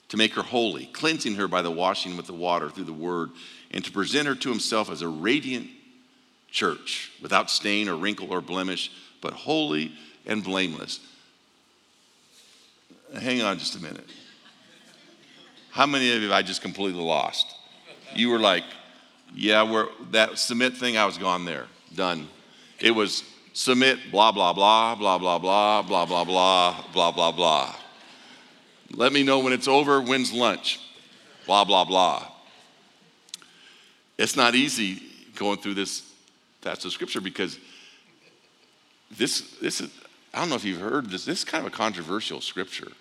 to 0.08 0.17
make 0.17 0.34
her 0.36 0.43
holy, 0.43 0.86
cleansing 0.88 1.36
her 1.36 1.50
by 1.50 1.62
the 1.62 1.72
washing 1.72 2.15
with 2.15 2.27
the 2.27 2.34
water 2.34 2.70
through 2.70 2.86
the 2.86 2.93
word, 2.93 3.32
and 3.72 3.84
to 3.84 3.91
present 3.91 4.27
her 4.27 4.36
to 4.36 4.50
himself 4.50 4.89
as 4.89 5.01
a 5.01 5.08
radiant 5.08 5.70
church, 6.54 7.12
without 7.22 7.50
stain 7.50 7.90
or 7.90 7.98
wrinkle 7.98 8.32
or 8.32 8.40
blemish, 8.40 8.92
but 9.22 9.34
holy 9.34 9.92
and 10.26 10.44
blameless. 10.44 11.00
Hang 13.20 13.42
on 13.42 13.60
just 13.60 13.76
a 13.76 13.80
minute. 13.80 14.08
How 15.72 15.88
many 15.88 16.10
of 16.16 16.22
you 16.22 16.30
have 16.30 16.32
I 16.32 16.44
just 16.44 16.62
completely 16.62 17.02
lost? 17.02 17.48
You 18.16 18.30
were 18.30 18.40
like, 18.40 18.64
yeah, 19.36 19.70
we're, 19.70 19.88
that 20.12 20.38
submit 20.38 20.78
thing, 20.78 20.96
I 20.96 21.06
was 21.06 21.18
gone 21.18 21.44
there. 21.44 21.66
Done. 21.96 22.28
It 22.80 22.92
was 22.92 23.24
submit, 23.54 24.12
blah, 24.12 24.32
blah, 24.32 24.54
blah, 24.54 24.94
blah, 24.96 25.18
blah, 25.18 25.40
blah, 25.40 25.66
blah, 25.66 26.06
blah, 26.06 26.24
blah, 26.24 26.84
blah, 26.94 27.12
blah, 27.12 27.32
blah. 27.32 27.76
Let 28.92 29.12
me 29.12 29.24
know 29.24 29.40
when 29.40 29.54
it's 29.54 29.68
over. 29.68 30.02
When's 30.02 30.32
lunch? 30.32 30.80
Blah, 31.48 31.66
blah, 31.66 31.84
blah. 31.84 32.28
It's 34.20 34.36
not 34.36 34.54
easy 34.54 35.02
going 35.36 35.58
through 35.58 35.74
this 35.74 36.12
passage 36.63 36.86
of 36.86 36.91
scripture 36.93 37.22
because 37.22 37.60
this, 39.17 39.58
this 39.62 39.82
is, 39.82 39.91
I 40.34 40.39
don't 40.39 40.50
know 40.50 40.55
if 40.55 40.65
you've 40.65 40.82
heard 40.82 41.10
this, 41.10 41.25
this 41.25 41.39
is 41.39 41.46
kind 41.46 41.65
of 41.65 41.72
a 41.72 41.75
controversial 41.75 42.41
scripture. 42.41 42.91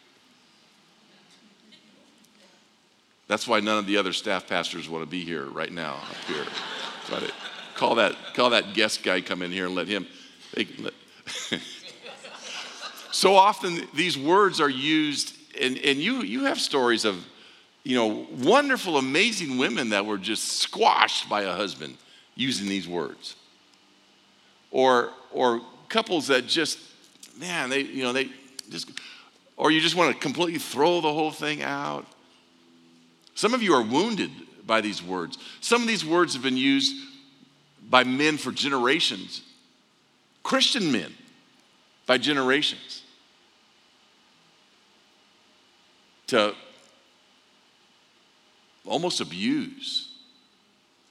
That's 3.28 3.48
why 3.48 3.60
none 3.60 3.78
of 3.78 3.86
the 3.86 3.96
other 3.96 4.12
staff 4.12 4.46
pastors 4.46 4.88
want 4.88 5.04
to 5.04 5.10
be 5.10 5.24
here 5.24 5.46
right 5.46 5.72
now 5.72 5.94
up 5.94 6.16
here. 6.26 6.44
But 7.08 7.32
call 7.74 7.94
that, 7.94 8.14
call 8.34 8.50
that 8.50 8.74
guest 8.74 9.02
guy 9.02 9.20
come 9.20 9.42
in 9.42 9.50
here 9.50 9.66
and 9.66 9.74
let 9.74 9.88
him. 9.88 10.06
Let, 10.54 10.92
so 13.10 13.34
often 13.34 13.88
these 13.94 14.18
words 14.18 14.60
are 14.60 14.68
used, 14.68 15.34
and, 15.58 15.78
and 15.78 15.98
you, 15.98 16.22
you 16.22 16.44
have 16.44 16.60
stories 16.60 17.06
of, 17.06 17.24
you 17.84 17.96
know, 17.96 18.26
wonderful, 18.32 18.98
amazing 18.98 19.56
women 19.56 19.90
that 19.90 20.04
were 20.04 20.18
just 20.18 20.58
squashed 20.58 21.28
by 21.30 21.42
a 21.42 21.54
husband 21.54 21.96
using 22.34 22.68
these 22.68 22.86
words. 22.86 23.36
Or, 24.72 25.12
or 25.30 25.60
couples 25.88 26.26
that 26.26 26.48
just, 26.48 26.80
man, 27.38 27.70
they, 27.70 27.82
you 27.82 28.02
know, 28.02 28.12
they 28.12 28.30
just, 28.70 28.90
or 29.56 29.70
you 29.70 29.80
just 29.80 29.94
want 29.94 30.12
to 30.12 30.20
completely 30.20 30.58
throw 30.58 31.00
the 31.00 31.12
whole 31.12 31.30
thing 31.30 31.62
out. 31.62 32.06
Some 33.34 33.54
of 33.54 33.62
you 33.62 33.74
are 33.74 33.82
wounded 33.82 34.30
by 34.66 34.80
these 34.80 35.02
words. 35.02 35.38
Some 35.60 35.82
of 35.82 35.88
these 35.88 36.04
words 36.04 36.34
have 36.34 36.42
been 36.42 36.56
used 36.56 36.94
by 37.88 38.02
men 38.02 38.38
for 38.38 38.50
generations, 38.50 39.42
Christian 40.42 40.90
men 40.90 41.12
by 42.06 42.18
generations, 42.18 43.02
to 46.28 46.54
almost 48.86 49.20
abuse 49.20 50.08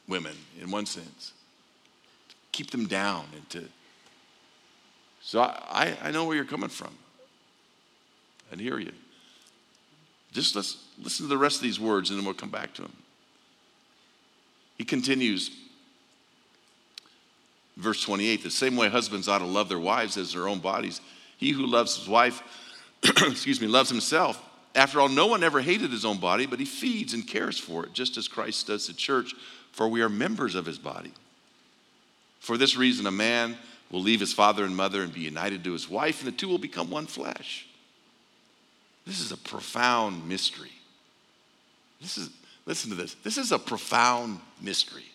women 0.08 0.36
in 0.60 0.72
one 0.72 0.86
sense, 0.86 1.34
keep 2.52 2.72
them 2.72 2.88
down 2.88 3.26
and 3.36 3.50
to 3.50 3.68
so 5.22 5.40
I, 5.40 5.96
I 6.02 6.12
know 6.12 6.26
where 6.26 6.36
you're 6.36 6.46
coming 6.46 6.70
from. 6.70 6.94
and 8.52 8.60
hear 8.60 8.80
you. 8.80 8.92
Just 10.34 10.56
let's 10.56 10.84
listen 11.02 11.26
to 11.26 11.30
the 11.30 11.38
rest 11.38 11.58
of 11.58 11.62
these 11.62 11.80
words 11.80 12.10
and 12.10 12.18
then 12.18 12.26
we'll 12.26 12.34
come 12.34 12.50
back 12.50 12.74
to 12.74 12.82
them. 12.82 12.94
He 14.78 14.84
continues, 14.84 15.52
verse 17.78 18.02
28 18.02 18.44
the 18.44 18.50
same 18.50 18.76
way 18.76 18.90
husbands 18.90 19.28
ought 19.28 19.40
to 19.40 19.46
love 19.46 19.70
their 19.70 19.80
wives 19.80 20.18
as 20.18 20.34
their 20.34 20.48
own 20.48 20.60
bodies. 20.60 21.02
He 21.38 21.52
who 21.52 21.66
loves 21.66 21.98
his 21.98 22.08
wife, 22.08 22.42
excuse 23.04 23.62
me, 23.62 23.68
loves 23.68 23.90
himself. 23.90 24.42
After 24.74 25.02
all, 25.02 25.10
no 25.10 25.28
one 25.28 25.44
ever 25.44 25.60
hated 25.60 25.92
his 25.92 26.06
own 26.06 26.18
body, 26.18 26.46
but 26.46 26.60
he 26.60 26.66
feeds 26.66 27.14
and 27.14 27.28
cares 27.28 27.60
for 27.60 27.86
it, 27.86 27.94
just 27.94 28.16
as 28.16 28.28
Christ 28.28 28.68
does 28.68 28.88
the 28.88 28.94
church, 28.94 29.34
for 29.72 29.88
we 29.88 30.02
are 30.02 30.10
members 30.10 30.56
of 30.56 30.66
his 30.66 30.80
body. 30.80 31.12
For 32.42 32.58
this 32.58 32.76
reason, 32.76 33.06
a 33.06 33.12
man 33.12 33.56
will 33.92 34.02
leave 34.02 34.20
his 34.20 34.34
father 34.34 34.66
and 34.66 34.76
mother 34.76 35.04
and 35.04 35.14
be 35.14 35.22
united 35.22 35.64
to 35.64 35.74
his 35.74 35.88
wife, 35.88 36.20
and 36.20 36.28
the 36.28 36.36
two 36.36 36.48
will 36.48 36.58
become 36.58 36.90
one 36.90 37.06
flesh. 37.06 37.68
This 39.06 39.22
is 39.22 39.32
a 39.32 39.38
profound 39.38 40.28
mystery. 40.28 40.72
This 42.02 42.18
is, 42.18 42.30
listen 42.66 42.90
to 42.90 42.96
this. 42.96 43.14
This 43.24 43.38
is 43.38 43.52
a 43.52 43.60
profound 43.60 44.40
mystery. 44.60 45.06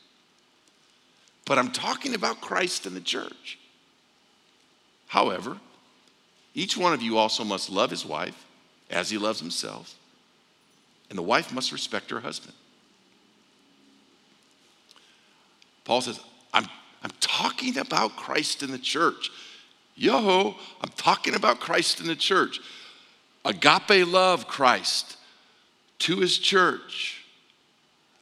But 1.45 1.59
I'm 1.59 1.73
talking 1.73 2.15
about 2.15 2.41
Christ 2.41 2.87
and 2.87 2.95
the 2.95 3.01
church. 3.01 3.59
However, 5.09 5.59
each 6.55 6.77
one 6.77 6.93
of 6.93 7.03
you 7.03 7.19
also 7.19 7.43
must 7.43 7.71
love 7.71 7.91
his 7.91 8.07
wife 8.07 8.45
as 8.89 9.11
he 9.11 9.19
loves 9.19 9.41
himself, 9.41 9.97
and 11.11 11.19
the 11.19 11.23
wife 11.23 11.53
must 11.53 11.73
respect 11.73 12.11
her 12.11 12.21
husband. 12.21 12.55
Paul 15.85 16.01
says, 16.01 16.21
I'm, 16.53 16.67
I'm 17.07 17.13
talking 17.21 17.79
about 17.79 18.17
Christ 18.17 18.65
in 18.65 18.73
the 18.73 18.79
church. 18.79 19.31
Yo, 19.95 20.57
I'm 20.81 20.91
talking 20.97 21.37
about 21.37 21.61
Christ 21.61 22.01
in 22.01 22.09
the 22.09 22.17
church 22.17 22.59
agape 23.45 24.05
love 24.09 24.49
Christ 24.49 25.17
to 26.01 26.17
his 26.17 26.37
church. 26.37 27.25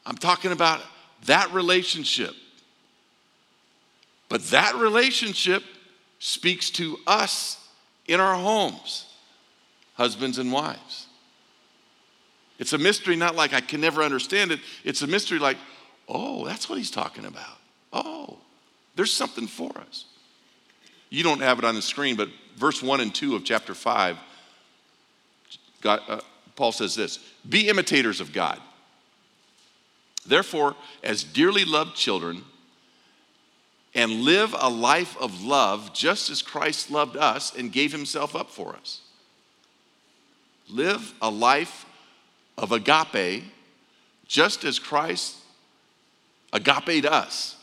I'm 0.05 0.19
talking 0.19 0.53
about 0.53 0.83
that 1.25 1.51
relationship. 1.55 2.35
But 4.29 4.43
that 4.49 4.75
relationship 4.75 5.63
speaks 6.19 6.69
to 6.73 6.99
us 7.07 7.67
in 8.05 8.21
our 8.21 8.35
homes, 8.35 9.07
husbands 9.95 10.37
and 10.37 10.53
wives. 10.53 11.07
It's 12.59 12.75
a 12.75 12.79
mystery, 12.79 13.17
not 13.17 13.35
like 13.35 13.55
I 13.55 13.63
can 13.63 13.81
never 13.81 14.03
understand 14.03 14.53
it. 14.53 14.61
It's 14.85 15.01
a 15.01 15.07
mystery 15.07 15.39
like, 15.39 15.57
oh, 16.07 16.45
that's 16.45 16.69
what 16.69 16.77
he's 16.77 16.91
talking 16.91 17.25
about. 17.25 17.57
Oh, 17.91 18.41
there's 18.97 19.13
something 19.13 19.47
for 19.47 19.77
us. 19.79 20.05
You 21.11 21.23
don't 21.23 21.41
have 21.41 21.59
it 21.59 21.65
on 21.65 21.75
the 21.75 21.83
screen, 21.83 22.17
but 22.17 22.29
verse 22.57 22.83
1 22.83 23.01
and 23.01 23.15
2 23.15 23.37
of 23.37 23.45
chapter 23.45 23.75
5 23.75 24.19
God, 25.81 26.01
uh, 26.09 26.21
Paul 26.57 26.73
says 26.73 26.95
this 26.95 27.19
Be 27.49 27.69
imitators 27.69 28.21
of 28.21 28.33
God. 28.33 28.59
Therefore, 30.27 30.75
as 31.03 31.23
dearly 31.23 31.65
loved 31.65 31.95
children, 31.95 32.43
and 33.95 34.23
live 34.23 34.55
a 34.59 34.69
life 34.69 35.17
of 35.19 35.45
love 35.45 35.93
just 35.95 36.29
as 36.31 36.43
Christ 36.43 36.91
loved 36.91 37.17
us 37.17 37.55
and 37.55 37.71
gave 37.71 37.93
himself 37.93 38.35
up 38.35 38.51
for 38.51 38.75
us. 38.75 39.03
Live 40.69 41.15
a 41.23 41.31
life 41.31 41.87
of 42.59 42.73
agape 42.73 43.45
just 44.27 44.65
as 44.65 44.79
Christ 44.79 45.37
agaped 46.53 47.05
us. 47.05 47.54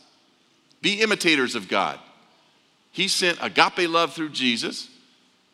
Be 0.82 1.00
imitators 1.00 1.54
of 1.54 1.68
God. 1.68 1.98
He 2.90 3.08
sent 3.08 3.38
agape 3.40 3.88
love 3.88 4.12
through 4.12 4.30
Jesus, 4.30 4.88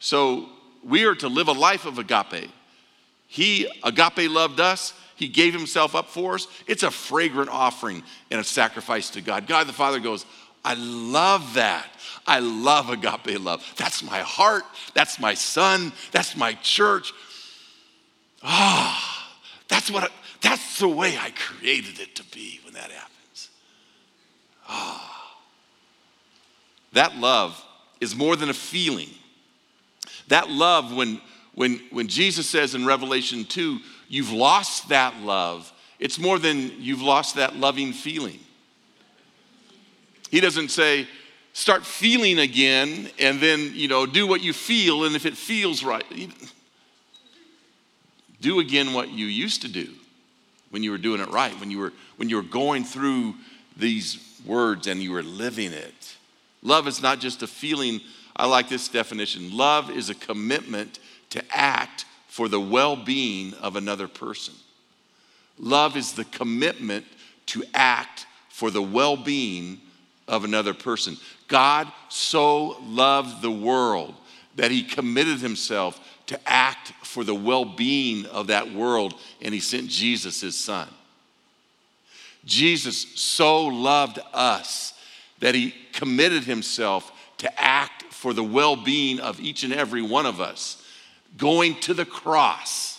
so 0.00 0.48
we 0.84 1.04
are 1.04 1.14
to 1.16 1.28
live 1.28 1.48
a 1.48 1.52
life 1.52 1.84
of 1.84 1.98
agape. 1.98 2.50
He, 3.28 3.70
agape, 3.84 4.30
loved 4.30 4.58
us. 4.58 4.94
He 5.14 5.28
gave 5.28 5.52
himself 5.52 5.94
up 5.94 6.08
for 6.08 6.34
us. 6.34 6.48
It's 6.66 6.82
a 6.82 6.90
fragrant 6.90 7.50
offering 7.50 8.02
and 8.30 8.40
a 8.40 8.44
sacrifice 8.44 9.10
to 9.10 9.20
God. 9.20 9.46
God 9.46 9.66
the 9.66 9.72
Father 9.72 10.00
goes, 10.00 10.24
I 10.64 10.74
love 10.74 11.54
that. 11.54 11.86
I 12.26 12.40
love 12.40 12.90
agape 12.90 13.38
love. 13.40 13.64
That's 13.76 14.02
my 14.02 14.20
heart. 14.20 14.64
That's 14.94 15.20
my 15.20 15.34
son. 15.34 15.92
That's 16.10 16.36
my 16.36 16.54
church. 16.54 17.12
Ah, 18.42 19.30
oh, 19.30 19.40
that's 19.68 19.90
what. 19.90 20.04
I, 20.04 20.08
that's 20.40 20.78
the 20.78 20.88
way 20.88 21.16
I 21.18 21.30
created 21.30 21.98
it 21.98 22.14
to 22.16 22.24
be 22.24 22.60
when 22.64 22.74
that 22.74 22.90
happens. 22.90 23.50
Ah, 24.68 25.12
oh. 25.14 25.17
That 26.98 27.16
love 27.16 27.64
is 28.00 28.16
more 28.16 28.34
than 28.34 28.50
a 28.50 28.54
feeling. 28.54 29.08
That 30.26 30.50
love, 30.50 30.92
when 30.92 31.20
when 31.54 31.80
when 31.90 32.08
Jesus 32.08 32.48
says 32.48 32.74
in 32.74 32.84
Revelation 32.84 33.44
two, 33.44 33.78
you've 34.08 34.32
lost 34.32 34.88
that 34.88 35.14
love. 35.22 35.72
It's 36.00 36.18
more 36.18 36.38
than 36.38 36.72
you've 36.80 37.02
lost 37.02 37.36
that 37.36 37.56
loving 37.56 37.92
feeling. 37.92 38.40
He 40.30 40.40
doesn't 40.40 40.70
say, 40.70 41.06
start 41.52 41.86
feeling 41.86 42.38
again 42.38 43.10
and 43.18 43.40
then, 43.40 43.72
you 43.74 43.88
know, 43.88 44.04
do 44.04 44.26
what 44.26 44.42
you 44.42 44.52
feel, 44.52 45.04
and 45.04 45.16
if 45.16 45.24
it 45.24 45.36
feels 45.36 45.82
right, 45.82 46.04
do 48.40 48.60
again 48.60 48.92
what 48.92 49.08
you 49.08 49.26
used 49.26 49.62
to 49.62 49.68
do 49.68 49.88
when 50.70 50.82
you 50.82 50.90
were 50.90 50.98
doing 50.98 51.20
it 51.20 51.30
right, 51.30 51.58
when 51.60 51.70
you 51.70 51.78
were, 51.78 51.92
when 52.16 52.28
you 52.28 52.36
were 52.36 52.42
going 52.42 52.84
through 52.84 53.34
these 53.76 54.18
words 54.44 54.86
and 54.86 55.00
you 55.02 55.12
were 55.12 55.22
living 55.22 55.72
it. 55.72 56.17
Love 56.62 56.88
is 56.88 57.02
not 57.02 57.20
just 57.20 57.42
a 57.42 57.46
feeling. 57.46 58.00
I 58.36 58.46
like 58.46 58.68
this 58.68 58.88
definition. 58.88 59.56
Love 59.56 59.90
is 59.90 60.10
a 60.10 60.14
commitment 60.14 60.98
to 61.30 61.42
act 61.50 62.04
for 62.28 62.48
the 62.48 62.60
well 62.60 62.96
being 62.96 63.54
of 63.54 63.76
another 63.76 64.08
person. 64.08 64.54
Love 65.58 65.96
is 65.96 66.12
the 66.12 66.24
commitment 66.24 67.04
to 67.46 67.64
act 67.74 68.26
for 68.48 68.70
the 68.70 68.82
well 68.82 69.16
being 69.16 69.80
of 70.26 70.44
another 70.44 70.74
person. 70.74 71.16
God 71.48 71.90
so 72.08 72.78
loved 72.82 73.42
the 73.42 73.50
world 73.50 74.14
that 74.56 74.70
he 74.70 74.82
committed 74.82 75.38
himself 75.38 76.00
to 76.26 76.38
act 76.46 76.92
for 77.02 77.24
the 77.24 77.34
well 77.34 77.64
being 77.64 78.26
of 78.26 78.48
that 78.48 78.72
world, 78.72 79.14
and 79.40 79.54
he 79.54 79.60
sent 79.60 79.88
Jesus, 79.88 80.40
his 80.40 80.58
son. 80.58 80.88
Jesus 82.44 83.06
so 83.20 83.66
loved 83.66 84.18
us 84.32 84.94
that 85.40 85.54
he 85.54 85.74
committed 85.92 86.44
himself 86.44 87.12
to 87.38 87.60
act 87.60 88.04
for 88.12 88.32
the 88.32 88.44
well 88.44 88.76
being 88.76 89.20
of 89.20 89.40
each 89.40 89.62
and 89.62 89.72
every 89.72 90.02
one 90.02 90.26
of 90.26 90.40
us, 90.40 90.82
going 91.36 91.78
to 91.80 91.94
the 91.94 92.04
cross 92.04 92.98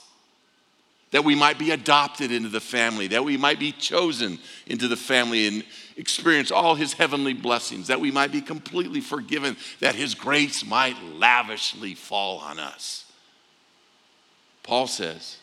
that 1.12 1.24
we 1.24 1.36
might 1.36 1.58
be 1.58 1.72
adopted 1.72 2.32
into 2.32 2.50
the 2.50 2.60
family, 2.60 3.08
that 3.08 3.26
we 3.26 3.36
might 3.36 3.60
be 3.60 3.72
chosen 3.72 4.38
into 4.68 4.88
the 4.88 4.96
family 4.96 5.48
and 5.48 5.64
experience 5.98 6.52
all 6.52 6.76
his 6.76 6.94
heavenly 6.94 7.34
blessings, 7.34 7.88
that 7.88 8.00
we 8.00 8.12
might 8.12 8.32
be 8.32 8.42
completely 8.42 9.02
forgiven, 9.02 9.58
that 9.80 9.96
his 9.96 10.14
grace 10.14 10.66
might 10.66 10.96
lavishly 11.16 11.96
fall 11.96 12.38
on 12.38 12.60
us. 12.60 13.06
Paul 14.64 14.88
says, 14.88 15.38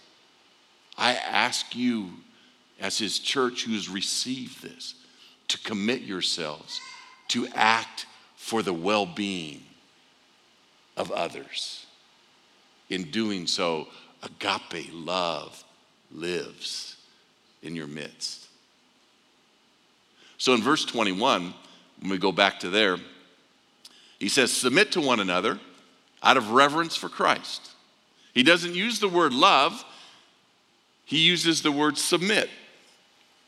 I 0.96 1.14
ask 1.14 1.74
you, 1.74 2.10
as 2.80 2.96
his 2.98 3.18
church 3.18 3.64
who 3.64 3.72
has 3.72 3.88
received 3.88 4.62
this, 4.62 4.94
to 5.48 5.58
commit 5.58 6.02
yourselves 6.02 6.80
to 7.28 7.46
act 7.54 8.06
for 8.36 8.62
the 8.62 8.72
well 8.72 9.06
being 9.06 9.62
of 10.96 11.10
others. 11.10 11.86
In 12.88 13.10
doing 13.10 13.46
so, 13.46 13.88
agape 14.22 14.90
love 14.92 15.64
lives 16.12 16.96
in 17.62 17.74
your 17.74 17.86
midst. 17.86 18.46
So 20.38 20.54
in 20.54 20.62
verse 20.62 20.84
21, 20.84 21.54
when 22.00 22.10
we 22.10 22.18
go 22.18 22.32
back 22.32 22.60
to 22.60 22.70
there, 22.70 22.98
he 24.18 24.28
says, 24.28 24.52
Submit 24.52 24.92
to 24.92 25.00
one 25.00 25.20
another 25.20 25.58
out 26.22 26.36
of 26.36 26.50
reverence 26.50 26.96
for 26.96 27.08
Christ. 27.08 27.72
He 28.32 28.42
doesn't 28.42 28.74
use 28.74 29.00
the 29.00 29.08
word 29.08 29.32
love, 29.32 29.84
he 31.04 31.18
uses 31.18 31.62
the 31.62 31.72
word 31.72 31.96
submit, 31.96 32.50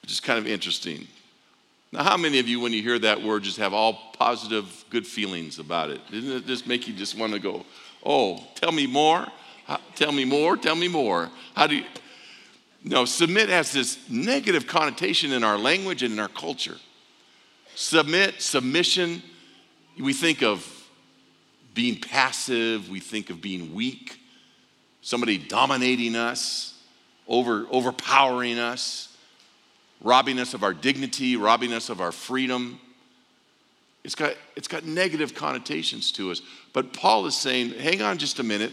which 0.03 0.13
is 0.13 0.21
kind 0.21 0.39
of 0.39 0.47
interesting. 0.47 1.07
Now, 1.93 2.03
how 2.03 2.17
many 2.17 2.39
of 2.39 2.49
you, 2.49 2.61
when 2.61 2.73
you 2.73 2.83
hear 2.83 2.99
that 2.99 3.23
word, 3.23 3.45
just 3.45 3.57
have 3.57 3.73
all 3.73 4.13
positive, 4.13 4.85
good 4.91 5.07
feelings 5.07 5.59
about 5.59 5.91
it? 5.91 6.01
Doesn't 6.11 6.31
it 6.31 6.47
just 6.47 6.67
make 6.67 6.87
you 6.87 6.95
just 6.95 7.17
want 7.17 7.33
to 7.33 7.39
go, 7.39 7.65
oh, 8.05 8.45
tell 8.55 8.73
me 8.73 8.87
more? 8.87 9.27
Tell 9.95 10.13
me 10.13 10.25
more, 10.25 10.57
tell 10.57 10.77
me 10.77 10.89
more. 10.89 11.31
How 11.55 11.67
do 11.67 11.77
you? 11.77 11.85
No, 12.85 13.05
submit 13.05 13.49
has 13.49 13.73
this 13.73 13.99
negative 14.09 14.67
connotation 14.67 15.33
in 15.33 15.45
our 15.45 15.59
language 15.59 16.03
and 16.03 16.13
in 16.13 16.19
our 16.19 16.29
culture. 16.29 16.77
Submit, 17.75 18.41
submission, 18.41 19.23
we 19.99 20.13
think 20.13 20.43
of 20.43 20.67
being 21.75 22.01
passive, 22.01 22.89
we 22.89 23.01
think 23.01 23.31
of 23.31 23.41
being 23.41 23.75
weak, 23.75 24.21
somebody 25.01 25.39
dominating 25.39 26.17
us, 26.17 26.81
over, 27.27 27.67
overpowering 27.71 28.59
us, 28.59 29.08
robbing 30.01 30.39
us 30.39 30.55
of 30.55 30.63
our 30.63 30.75
dignity, 30.75 31.37
robbing 31.37 31.73
us 31.73 31.89
of 31.89 32.01
our 32.01 32.13
freedom. 32.13 32.81
It's 34.05 34.15
got, 34.15 34.35
it's 34.57 34.69
got 34.69 34.85
negative 34.85 35.35
connotations 35.35 36.13
to 36.13 36.31
us. 36.31 36.41
But 36.73 36.93
Paul 36.93 37.27
is 37.27 37.37
saying, 37.37 37.71
hang 37.71 38.01
on 38.03 38.19
just 38.19 38.39
a 38.39 38.43
minute. 38.43 38.73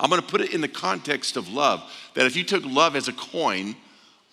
I'm 0.00 0.10
going 0.10 0.20
to 0.20 0.26
put 0.26 0.40
it 0.40 0.52
in 0.52 0.60
the 0.60 0.68
context 0.68 1.36
of 1.36 1.48
love. 1.48 1.82
That 2.14 2.26
if 2.26 2.36
you 2.36 2.44
took 2.44 2.64
love 2.64 2.96
as 2.96 3.08
a 3.08 3.12
coin, 3.12 3.76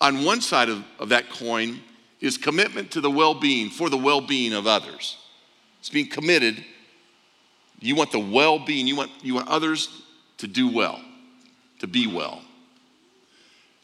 on 0.00 0.24
one 0.24 0.40
side 0.40 0.68
of, 0.68 0.84
of 0.98 1.10
that 1.10 1.30
coin 1.30 1.80
is 2.20 2.36
commitment 2.36 2.90
to 2.92 3.00
the 3.00 3.10
well 3.10 3.34
being, 3.34 3.70
for 3.70 3.88
the 3.88 3.96
well 3.96 4.20
being 4.20 4.52
of 4.52 4.66
others. 4.66 5.18
It's 5.80 5.90
being 5.90 6.08
committed. 6.08 6.64
You 7.80 7.94
want 7.94 8.12
the 8.12 8.18
well 8.18 8.58
being, 8.58 8.86
you 8.86 8.96
want, 8.96 9.10
you 9.22 9.34
want 9.34 9.48
others 9.48 10.02
to 10.38 10.46
do 10.46 10.68
well, 10.72 11.00
to 11.80 11.86
be 11.86 12.06
well. 12.06 12.42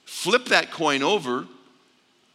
Flip 0.04 0.46
that 0.46 0.70
coin 0.70 1.02
over, 1.02 1.46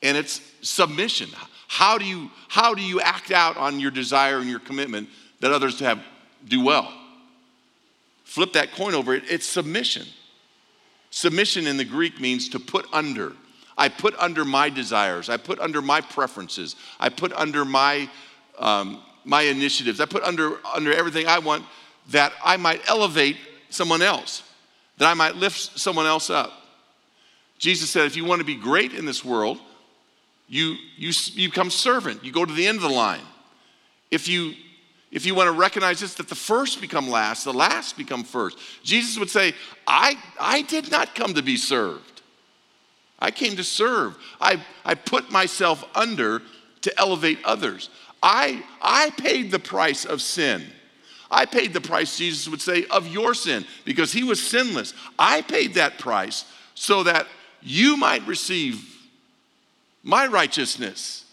and 0.05 0.17
it's 0.17 0.41
submission. 0.61 1.29
How 1.67 1.97
do 1.97 2.05
you, 2.05 2.31
how 2.47 2.73
do 2.73 2.81
you 2.81 3.01
act 3.01 3.31
out 3.31 3.57
on 3.57 3.79
your 3.79 3.91
desire 3.91 4.37
and 4.37 4.49
your 4.49 4.59
commitment 4.59 5.09
that 5.39 5.51
others 5.51 5.79
have, 5.79 5.99
do 6.47 6.63
well? 6.63 6.91
flip 8.35 8.51
that 8.51 8.73
coin 8.73 8.93
over, 8.93 9.13
it, 9.13 9.23
it's 9.29 9.45
submission. 9.45 10.05
Submission 11.09 11.67
in 11.67 11.77
the 11.77 11.85
Greek 11.85 12.19
means 12.19 12.49
to 12.49 12.59
put 12.59 12.85
under. 12.91 13.31
I 13.77 13.87
put 13.87 14.13
under 14.17 14.43
my 14.43 14.69
desires. 14.69 15.29
I 15.29 15.37
put 15.37 15.57
under 15.59 15.81
my 15.81 16.01
preferences. 16.01 16.75
I 16.99 17.07
put 17.07 17.31
under 17.31 17.63
my, 17.63 18.09
um, 18.59 19.01
my 19.23 19.43
initiatives. 19.43 20.01
I 20.01 20.05
put 20.05 20.23
under, 20.23 20.57
under 20.73 20.93
everything 20.93 21.27
I 21.27 21.39
want 21.39 21.63
that 22.09 22.33
I 22.43 22.57
might 22.57 22.81
elevate 22.89 23.37
someone 23.69 24.01
else, 24.01 24.43
that 24.97 25.09
I 25.09 25.13
might 25.13 25.35
lift 25.35 25.79
someone 25.79 26.05
else 26.05 26.29
up. 26.29 26.51
Jesus 27.57 27.89
said, 27.89 28.05
if 28.05 28.17
you 28.17 28.25
want 28.25 28.39
to 28.39 28.45
be 28.45 28.55
great 28.55 28.91
in 28.93 29.05
this 29.05 29.23
world, 29.23 29.59
you, 30.47 30.75
you, 30.97 31.11
you 31.33 31.49
become 31.49 31.69
servant. 31.69 32.23
You 32.23 32.31
go 32.31 32.45
to 32.45 32.53
the 32.53 32.67
end 32.67 32.77
of 32.77 32.83
the 32.83 32.89
line. 32.89 33.21
If 34.11 34.27
you 34.27 34.53
if 35.15 35.25
you 35.25 35.33
want 35.33 35.47
to 35.47 35.53
recognize 35.53 36.01
this, 36.01 36.15
that 36.15 36.27
the 36.27 36.35
first 36.35 36.81
become 36.81 37.07
last, 37.07 37.45
the 37.45 37.53
last 37.53 37.95
become 37.95 38.25
first. 38.25 38.57
Jesus 38.83 39.17
would 39.17 39.29
say, 39.29 39.53
I, 39.87 40.17
I 40.37 40.63
did 40.63 40.91
not 40.91 41.15
come 41.15 41.35
to 41.35 41.41
be 41.41 41.55
served. 41.55 42.21
I 43.17 43.31
came 43.31 43.55
to 43.55 43.63
serve. 43.63 44.17
I, 44.41 44.61
I 44.83 44.95
put 44.95 45.31
myself 45.31 45.85
under 45.95 46.41
to 46.81 46.99
elevate 46.99 47.39
others. 47.45 47.89
I, 48.21 48.61
I 48.81 49.11
paid 49.11 49.51
the 49.51 49.59
price 49.59 50.03
of 50.03 50.21
sin. 50.21 50.65
I 51.31 51.45
paid 51.45 51.71
the 51.71 51.79
price, 51.79 52.17
Jesus 52.17 52.49
would 52.49 52.61
say, 52.61 52.85
of 52.87 53.07
your 53.07 53.33
sin 53.33 53.65
because 53.85 54.11
he 54.11 54.23
was 54.23 54.45
sinless. 54.45 54.93
I 55.17 55.43
paid 55.43 55.75
that 55.75 55.97
price 55.97 56.43
so 56.73 57.03
that 57.03 57.27
you 57.61 57.95
might 57.95 58.27
receive 58.27 58.94
my 60.05 60.27
righteousness. 60.27 61.25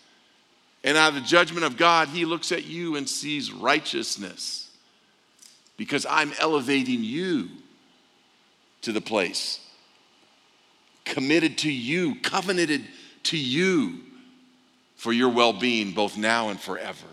And 0.83 0.97
out 0.97 1.11
of 1.11 1.15
the 1.15 1.21
judgment 1.21 1.65
of 1.65 1.77
God, 1.77 2.09
he 2.09 2.25
looks 2.25 2.51
at 2.51 2.65
you 2.65 2.97
and 2.97 3.09
sees 3.09 3.53
righteousness 3.53 4.71
because 5.77 6.05
I'm 6.07 6.33
elevating 6.41 7.05
you 7.05 7.49
to 8.81 8.91
the 8.91 9.01
place. 9.01 9.61
Committed 11.05 11.59
to 11.59 11.71
you, 11.71 12.17
covenanted 12.23 12.83
to 13.25 13.39
you 13.39 14.01
for 14.97 15.13
your 15.13 15.29
well 15.29 15.53
being, 15.53 15.93
both 15.93 16.17
now 16.17 16.49
and 16.49 16.59
forever. 16.61 17.07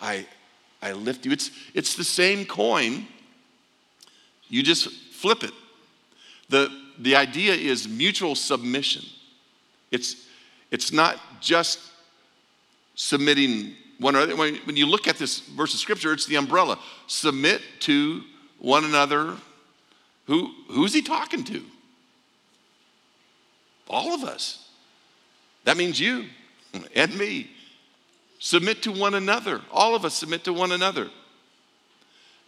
I, 0.00 0.26
I 0.80 0.92
lift 0.92 1.26
you. 1.26 1.32
It's, 1.32 1.50
it's 1.74 1.94
the 1.94 2.04
same 2.04 2.46
coin, 2.46 3.06
you 4.48 4.62
just 4.62 4.90
flip 4.90 5.42
it. 5.42 5.52
The, 6.48 6.70
the 6.98 7.16
idea 7.16 7.54
is 7.54 7.88
mutual 7.88 8.34
submission. 8.34 9.04
It's, 9.90 10.26
it's 10.70 10.92
not 10.92 11.18
just 11.40 11.80
submitting 12.94 13.74
one 13.98 14.14
another. 14.16 14.36
When 14.36 14.76
you 14.76 14.86
look 14.86 15.06
at 15.08 15.16
this 15.16 15.40
verse 15.40 15.74
of 15.74 15.80
scripture, 15.80 16.12
it's 16.12 16.26
the 16.26 16.36
umbrella. 16.36 16.78
Submit 17.06 17.60
to 17.80 18.22
one 18.58 18.84
another. 18.84 19.36
Who, 20.26 20.52
who's 20.68 20.92
he 20.92 21.02
talking 21.02 21.44
to? 21.44 21.62
All 23.88 24.14
of 24.14 24.22
us. 24.22 24.68
That 25.64 25.76
means 25.76 25.98
you 25.98 26.26
and 26.94 27.16
me. 27.18 27.50
Submit 28.38 28.82
to 28.84 28.92
one 28.92 29.14
another. 29.14 29.60
All 29.70 29.94
of 29.94 30.04
us 30.04 30.14
submit 30.14 30.44
to 30.44 30.52
one 30.52 30.72
another. 30.72 31.10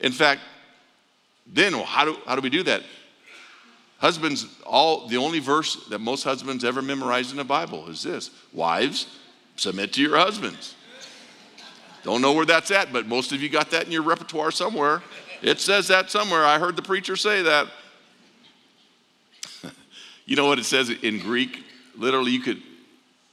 In 0.01 0.13
fact, 0.13 0.41
then 1.47 1.77
well, 1.77 1.85
how, 1.85 2.05
do, 2.05 2.17
how 2.27 2.35
do 2.35 2.41
we 2.41 2.51
do 2.51 2.63
that? 2.63 2.83
Husbands, 4.03 4.47
all 4.67 5.07
the 5.07 5.17
only 5.17 5.39
verse 5.39 5.77
that 5.87 6.01
most 6.01 6.25
husbands 6.25 6.65
ever 6.65 6.83
memorize 6.83 7.31
in 7.31 7.37
the 7.37 7.45
Bible 7.45 7.89
is 7.89 8.03
this 8.03 8.33
Wives, 8.53 9.07
submit 9.55 9.93
to 9.93 10.03
your 10.03 10.19
husbands. 10.19 10.75
Don't 12.03 12.21
know 12.21 12.33
where 12.33 12.45
that's 12.45 12.73
at, 12.73 12.93
but 12.93 13.07
most 13.07 13.31
of 13.31 13.41
you 13.41 13.49
got 13.49 13.71
that 13.71 13.87
in 13.87 13.93
your 13.93 14.03
repertoire 14.03 14.51
somewhere. 14.51 15.03
It 15.41 15.61
says 15.61 15.87
that 15.87 16.11
somewhere. 16.11 16.45
I 16.45 16.59
heard 16.59 16.75
the 16.75 16.83
preacher 16.83 17.15
say 17.15 17.43
that. 17.43 17.69
you 20.27 20.35
know 20.35 20.47
what 20.47 20.59
it 20.59 20.65
says 20.65 20.91
in 20.91 21.21
Greek? 21.21 21.65
Literally, 21.97 22.33
you 22.33 22.41
could, 22.41 22.61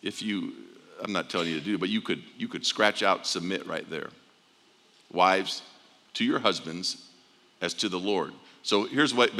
if 0.03 0.21
you, 0.21 0.53
I'm 1.01 1.11
not 1.11 1.31
telling 1.31 1.47
you 1.47 1.57
to 1.57 1.65
do, 1.65 1.79
but 1.79 1.89
you 1.89 1.99
could, 1.99 2.21
you 2.37 2.47
could 2.47 2.63
scratch 2.63 3.01
out 3.01 3.25
submit 3.25 3.65
right 3.65 3.89
there. 3.89 4.11
Wives, 5.11 5.63
to 6.13 6.23
your 6.23 6.37
husbands 6.37 7.07
as 7.59 7.73
to 7.73 7.89
the 7.89 7.99
Lord. 7.99 8.33
So 8.61 8.83
here's 8.83 9.15
what 9.15 9.31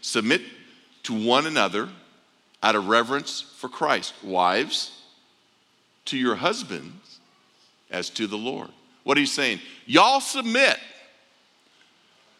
submit 0.00 0.42
to 1.06 1.14
one 1.14 1.46
another 1.46 1.88
out 2.62 2.74
of 2.74 2.88
reverence 2.88 3.40
for 3.40 3.68
Christ. 3.68 4.12
Wives, 4.24 4.90
to 6.06 6.16
your 6.16 6.34
husbands 6.34 7.20
as 7.90 8.10
to 8.10 8.26
the 8.26 8.36
Lord. 8.36 8.68
What 9.04 9.16
are 9.16 9.20
you 9.20 9.26
saying, 9.26 9.60
y'all 9.86 10.20
submit. 10.20 10.78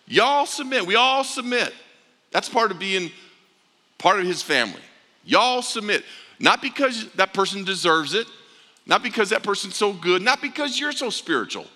Y'all 0.09 0.46
submit. 0.46 0.87
We 0.87 0.96
all 0.96 1.22
submit. 1.22 1.72
That's 2.33 2.48
part 2.48 2.70
of 2.70 2.79
being 2.79 3.11
part 3.98 4.18
of 4.18 4.26
his 4.26 4.42
family. 4.42 4.83
Y'all 5.24 5.62
submit. 5.62 6.05
Not 6.38 6.61
because 6.61 7.11
that 7.12 7.33
person 7.33 7.64
deserves 7.64 8.14
it, 8.14 8.26
not 8.85 9.02
because 9.02 9.31
that 9.31 9.42
person's 9.42 9.76
so 9.76 9.92
good, 9.92 10.22
not 10.22 10.42
because 10.42 10.79
you're 10.79 10.92
so 10.92 11.11
spiritual, 11.11 11.66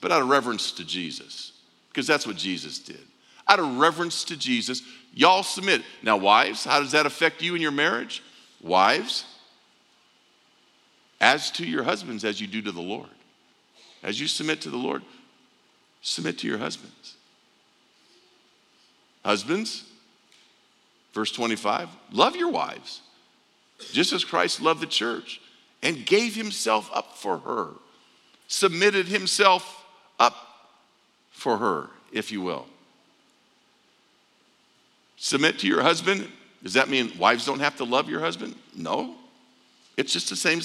but 0.00 0.12
out 0.12 0.22
of 0.22 0.28
reverence 0.28 0.72
to 0.72 0.84
Jesus. 0.84 1.52
Because 1.88 2.06
that's 2.06 2.26
what 2.26 2.36
Jesus 2.36 2.78
did. 2.78 3.00
Out 3.48 3.58
of 3.58 3.78
reverence 3.78 4.24
to 4.24 4.36
Jesus, 4.36 4.82
y'all 5.14 5.42
submit. 5.42 5.82
Now, 6.02 6.16
wives, 6.16 6.64
how 6.64 6.80
does 6.80 6.92
that 6.92 7.06
affect 7.06 7.42
you 7.42 7.54
in 7.54 7.62
your 7.62 7.70
marriage? 7.70 8.22
Wives, 8.60 9.24
as 11.20 11.50
to 11.52 11.66
your 11.66 11.82
husbands 11.82 12.24
as 12.24 12.40
you 12.40 12.46
do 12.46 12.62
to 12.62 12.72
the 12.72 12.80
Lord. 12.80 13.08
As 14.02 14.20
you 14.20 14.28
submit 14.28 14.60
to 14.62 14.70
the 14.70 14.76
Lord, 14.76 15.02
submit 16.02 16.38
to 16.38 16.46
your 16.46 16.58
husbands. 16.58 17.16
Husbands, 19.24 19.84
verse 21.12 21.32
25, 21.32 21.88
love 22.12 22.36
your 22.36 22.50
wives, 22.50 23.00
just 23.92 24.12
as 24.12 24.24
Christ 24.24 24.60
loved 24.60 24.80
the 24.80 24.86
church 24.86 25.40
and 25.82 26.06
gave 26.06 26.34
himself 26.34 26.90
up 26.92 27.16
for 27.16 27.38
her, 27.38 27.70
submitted 28.46 29.06
himself 29.06 29.84
up 30.18 30.36
for 31.30 31.58
her, 31.58 31.90
if 32.12 32.30
you 32.32 32.40
will. 32.40 32.66
Submit 35.18 35.58
to 35.60 35.66
your 35.66 35.82
husband. 35.82 36.28
Does 36.62 36.74
that 36.74 36.88
mean 36.88 37.12
wives 37.18 37.44
don't 37.44 37.60
have 37.60 37.76
to 37.76 37.84
love 37.84 38.08
your 38.08 38.20
husband? 38.20 38.54
No. 38.74 39.14
It's 39.96 40.12
just 40.12 40.30
the 40.30 40.36
same 40.36 40.60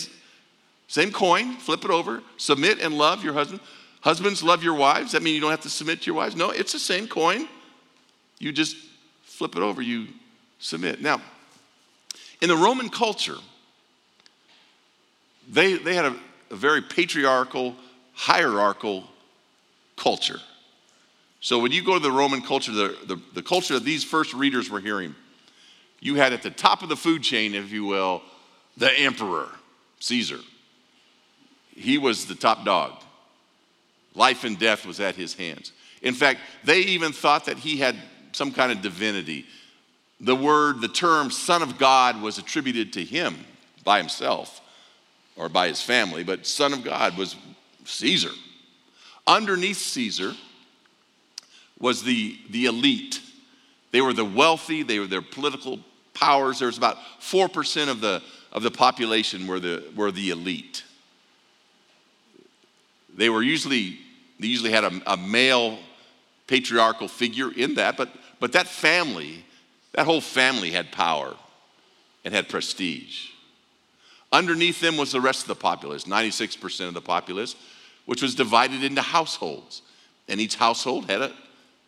same 0.87 1.11
coin, 1.11 1.55
flip 1.55 1.85
it 1.85 1.91
over. 1.91 2.21
Submit 2.37 2.79
and 2.79 2.95
love 2.95 3.23
your 3.23 3.33
husband. 3.33 3.61
Husbands, 4.01 4.43
love 4.43 4.63
your 4.63 4.75
wives. 4.75 5.13
That 5.13 5.23
means 5.23 5.35
you 5.35 5.41
don't 5.41 5.49
have 5.49 5.61
to 5.61 5.69
submit 5.69 6.01
to 6.01 6.05
your 6.07 6.15
wives? 6.15 6.35
No, 6.35 6.51
it's 6.51 6.73
the 6.73 6.79
same 6.79 7.07
coin. 7.07 7.47
You 8.37 8.51
just 8.51 8.75
flip 9.23 9.55
it 9.55 9.63
over, 9.63 9.81
you 9.81 10.07
submit. 10.59 11.01
Now, 11.01 11.21
in 12.41 12.49
the 12.49 12.57
Roman 12.57 12.89
culture, 12.89 13.37
they, 15.49 15.73
they 15.73 15.95
had 15.95 16.05
a, 16.05 16.15
a 16.51 16.55
very 16.55 16.81
patriarchal, 16.81 17.75
hierarchical 18.13 19.05
culture. 19.95 20.39
So 21.43 21.59
when 21.59 21.73
you 21.73 21.83
go 21.83 21.95
to 21.95 21.99
the 21.99 22.09
Roman 22.09 22.41
culture, 22.41 22.71
the, 22.71 22.97
the, 23.05 23.21
the 23.33 23.43
culture 23.43 23.73
that 23.73 23.83
these 23.83 24.01
first 24.01 24.33
readers 24.33 24.69
were 24.69 24.79
hearing, 24.79 25.13
you 25.99 26.15
had 26.15 26.31
at 26.31 26.41
the 26.41 26.49
top 26.49 26.81
of 26.83 26.87
the 26.87 26.95
food 26.95 27.21
chain, 27.21 27.53
if 27.53 27.69
you 27.69 27.83
will, 27.83 28.21
the 28.77 28.89
emperor, 28.97 29.49
Caesar. 29.99 30.39
He 31.75 31.97
was 31.97 32.27
the 32.27 32.35
top 32.35 32.63
dog. 32.63 32.93
Life 34.15 34.45
and 34.45 34.57
death 34.57 34.85
was 34.85 35.01
at 35.01 35.15
his 35.15 35.33
hands. 35.33 35.73
In 36.01 36.13
fact, 36.13 36.39
they 36.63 36.79
even 36.79 37.11
thought 37.11 37.43
that 37.47 37.57
he 37.57 37.75
had 37.75 37.97
some 38.31 38.53
kind 38.53 38.71
of 38.71 38.81
divinity. 38.81 39.45
The 40.21 40.37
word, 40.37 40.79
the 40.79 40.87
term 40.87 41.29
Son 41.29 41.61
of 41.61 41.77
God 41.77 42.21
was 42.21 42.37
attributed 42.37 42.93
to 42.93 43.03
him 43.03 43.35
by 43.83 43.97
himself 43.97 44.61
or 45.35 45.49
by 45.49 45.67
his 45.67 45.81
family, 45.81 46.23
but 46.23 46.45
Son 46.47 46.71
of 46.71 46.85
God 46.85 47.17
was 47.17 47.35
Caesar. 47.83 48.31
Underneath 49.27 49.79
Caesar 49.79 50.35
was 51.79 52.03
the, 52.03 52.37
the 52.49 52.65
elite. 52.65 53.21
They 53.91 54.01
were 54.01 54.13
the 54.13 54.25
wealthy, 54.25 54.83
they 54.83 54.99
were 54.99 55.07
their 55.07 55.21
political 55.21 55.79
powers. 56.13 56.59
There 56.59 56.67
was 56.67 56.77
about 56.77 56.97
4% 57.19 57.89
of 57.89 58.01
the, 58.01 58.21
of 58.51 58.63
the 58.63 58.71
population 58.71 59.47
were 59.47 59.59
the, 59.59 59.83
were 59.95 60.11
the 60.11 60.29
elite. 60.29 60.83
They 63.15 63.29
were 63.29 63.43
usually, 63.43 63.99
they 64.39 64.47
usually 64.47 64.71
had 64.71 64.83
a, 64.83 65.01
a 65.05 65.17
male 65.17 65.77
patriarchal 66.47 67.07
figure 67.07 67.51
in 67.51 67.75
that, 67.75 67.97
but, 67.97 68.09
but 68.39 68.53
that 68.53 68.67
family, 68.67 69.43
that 69.93 70.05
whole 70.05 70.21
family 70.21 70.71
had 70.71 70.91
power 70.91 71.35
and 72.25 72.33
had 72.33 72.49
prestige. 72.49 73.29
Underneath 74.31 74.81
them 74.81 74.97
was 74.97 75.11
the 75.11 75.21
rest 75.21 75.43
of 75.43 75.47
the 75.47 75.55
populace, 75.55 76.05
96% 76.05 76.87
of 76.87 76.93
the 76.95 77.01
populace, 77.01 77.55
which 78.05 78.21
was 78.21 78.33
divided 78.33 78.83
into 78.83 79.01
households. 79.01 79.83
And 80.27 80.39
each 80.39 80.55
household 80.55 81.09
had 81.09 81.21
a, 81.21 81.31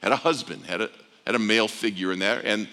had 0.06 0.12
a 0.12 0.18
husband, 0.18 0.64
had 0.68 0.82
a, 0.82 0.90
had 1.26 1.34
a 1.34 1.40
male 1.40 1.68
figure 1.68 2.14
in 2.14 2.20
there. 2.20 2.40
And 2.46 2.68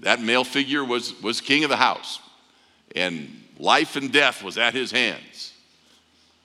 that 0.00 0.20
male 0.20 0.44
figure 0.44 0.84
was, 0.84 1.18
was 1.22 1.40
king 1.40 1.64
of 1.64 1.70
the 1.70 1.78
house. 1.78 2.20
And 2.94 3.42
life 3.58 3.96
and 3.96 4.12
death 4.12 4.42
was 4.42 4.58
at 4.58 4.74
his 4.74 4.90
hands 4.90 5.54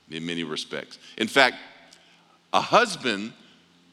in 0.10 0.26
many 0.26 0.46
respects. 0.46 0.98
In 1.18 1.28
fact, 1.28 1.58
a 2.54 2.62
husband 2.62 3.34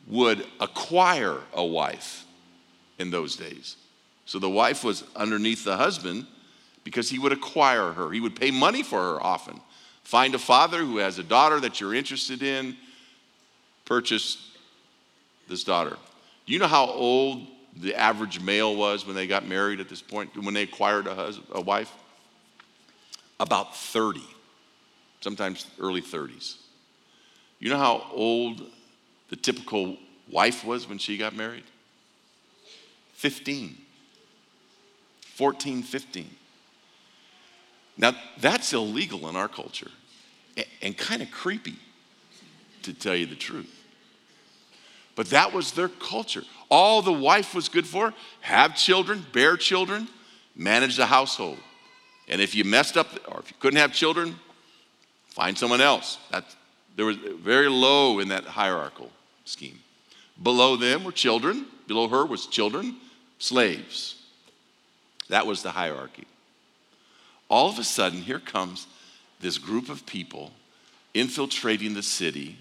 would 0.07 0.47
acquire 0.61 1.41
a 1.53 1.65
wife 1.65 2.25
in 3.01 3.11
those 3.11 3.35
days. 3.35 3.75
So 4.25 4.39
the 4.39 4.49
wife 4.49 4.85
was 4.85 5.03
underneath 5.17 5.65
the 5.65 5.77
husband 5.77 6.29
because 6.85 7.11
he 7.11 7.19
would 7.19 7.33
acquire 7.33 7.91
her. 7.91 8.13
He 8.13 8.21
would 8.21 8.37
pay 8.37 8.53
money 8.53 8.85
for 8.85 9.01
her 9.01 9.21
often. 9.21 9.61
Find 10.05 10.33
a 10.33 10.39
father 10.39 10.79
who 10.79 10.99
has 10.99 11.19
a 11.19 11.25
daughter 11.25 11.59
that 11.59 11.81
you're 11.81 11.95
interested 11.95 12.41
in, 12.41 12.77
purchase 13.85 14.51
this 15.49 15.65
daughter. 15.65 15.97
Do 16.47 16.53
you 16.53 16.59
know 16.59 16.67
how 16.67 16.87
old 16.87 17.47
the 17.77 17.95
average 17.95 18.41
male 18.41 18.75
was 18.75 19.07
when 19.07 19.17
they 19.17 19.27
got 19.27 19.47
married 19.47 19.81
at 19.81 19.89
this 19.89 20.01
point, 20.01 20.37
when 20.37 20.55
they 20.55 20.63
acquired 20.63 21.07
a, 21.07 21.15
husband, 21.15 21.49
a 21.53 21.61
wife? 21.61 21.93
About 23.41 23.77
30 23.77 24.23
sometimes 25.25 25.67
early 25.81 26.03
30s. 26.03 26.57
You 27.59 27.71
know 27.71 27.79
how 27.79 28.07
old 28.13 28.63
the 29.31 29.37
typical 29.37 29.97
wife 30.31 30.65
was 30.65 30.87
when 30.87 30.99
she 30.99 31.17
got 31.17 31.35
married? 31.35 31.65
15. 33.15 33.77
14, 35.35 35.83
15. 35.83 36.31
Now, 37.97 38.13
that's 38.39 38.73
illegal 38.73 39.29
in 39.29 39.37
our 39.37 39.49
culture 39.49 39.91
and, 40.57 40.67
and 40.83 40.97
kind 40.97 41.23
of 41.23 41.31
creepy, 41.31 41.77
to 42.85 42.95
tell 42.95 43.15
you 43.15 43.27
the 43.27 43.35
truth. 43.35 43.71
But 45.17 45.31
that 45.31 45.53
was 45.53 45.73
their 45.73 45.89
culture. 45.89 46.43
All 46.71 47.03
the 47.03 47.13
wife 47.13 47.55
was 47.55 47.69
good 47.69 47.87
for 47.87 48.13
have 48.41 48.77
children, 48.77 49.25
bear 49.33 49.57
children, 49.57 50.09
manage 50.57 50.97
the 50.97 51.07
household. 51.07 51.59
And 52.29 52.41
if 52.41 52.55
you 52.55 52.65
messed 52.65 52.97
up 52.97 53.09
or 53.29 53.41
if 53.41 53.51
you 53.51 53.57
couldn't 53.61 53.79
have 53.79 53.93
children, 53.93 54.37
Find 55.35 55.59
someone 55.59 55.81
else. 55.81 56.19
That, 56.31 56.45
there 56.95 57.07
was 57.07 57.17
very 57.17 57.69
low 57.69 58.21
in 58.21 58.29
that 58.29 58.45
hierarchical 58.45 59.11
scheme. 59.45 59.81
Below 60.41 60.77
them 60.77 61.03
were 61.03 61.11
children. 61.11 61.67
Below 61.89 62.07
her 62.07 62.25
was 62.25 62.47
children, 62.47 62.99
slaves. 63.41 64.15
That 65.29 65.45
was 65.45 65.65
the 65.65 65.73
hierarchy. 65.73 66.29
All 67.49 67.69
of 67.69 67.81
a 67.81 67.85
sudden, 67.85 68.23
here 68.23 68.39
comes 68.39 68.87
this 69.41 69.59
group 69.59 69.89
of 69.89 70.07
people 70.07 70.53
infiltrating 71.15 71.95
the 71.95 72.03
city, 72.03 72.57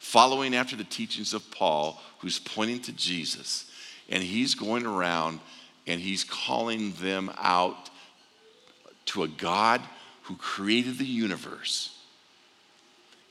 following 0.00 0.56
after 0.56 0.74
the 0.74 0.82
teachings 0.82 1.32
of 1.32 1.48
Paul, 1.52 2.02
who's 2.18 2.40
pointing 2.40 2.80
to 2.80 2.92
Jesus. 2.92 3.70
And 4.08 4.22
he's 4.22 4.56
going 4.56 4.84
around 4.84 5.38
and 5.86 6.00
he's 6.00 6.24
calling 6.24 6.92
them 6.94 7.30
out 7.38 7.90
to 9.06 9.22
a 9.22 9.28
God 9.28 9.80
who 10.22 10.34
created 10.36 10.98
the 10.98 11.06
universe 11.06 11.96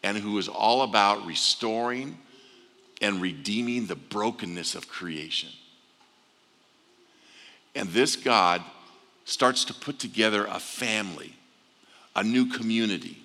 and 0.03 0.17
who 0.17 0.38
is 0.38 0.47
all 0.47 0.84
about 0.84 1.25
restoring 1.25 2.17
and 3.01 3.21
redeeming 3.21 3.88
the 3.88 3.95
brokenness 3.95 4.75
of 4.75 4.88
creation. 4.88 5.49
And 7.75 7.89
this 7.89 8.15
God 8.15 8.62
starts 9.25 9.65
to 9.65 9.73
put 9.73 9.99
together 9.99 10.45
a 10.45 10.60
family, 10.60 11.34
a 12.15 12.23
new 12.23 12.45
community. 12.45 13.17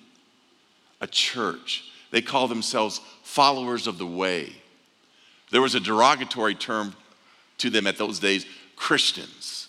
a 1.01 1.07
church. 1.07 1.91
They 2.15 2.21
call 2.21 2.47
themselves 2.47 3.01
followers 3.23 3.87
of 3.87 3.97
the 3.97 4.05
way. 4.05 4.53
There 5.51 5.61
was 5.61 5.75
a 5.75 5.81
derogatory 5.81 6.55
term 6.55 6.95
to 7.57 7.69
them 7.69 7.87
at 7.87 7.97
those 7.97 8.19
days 8.19 8.45
Christians. 8.77 9.67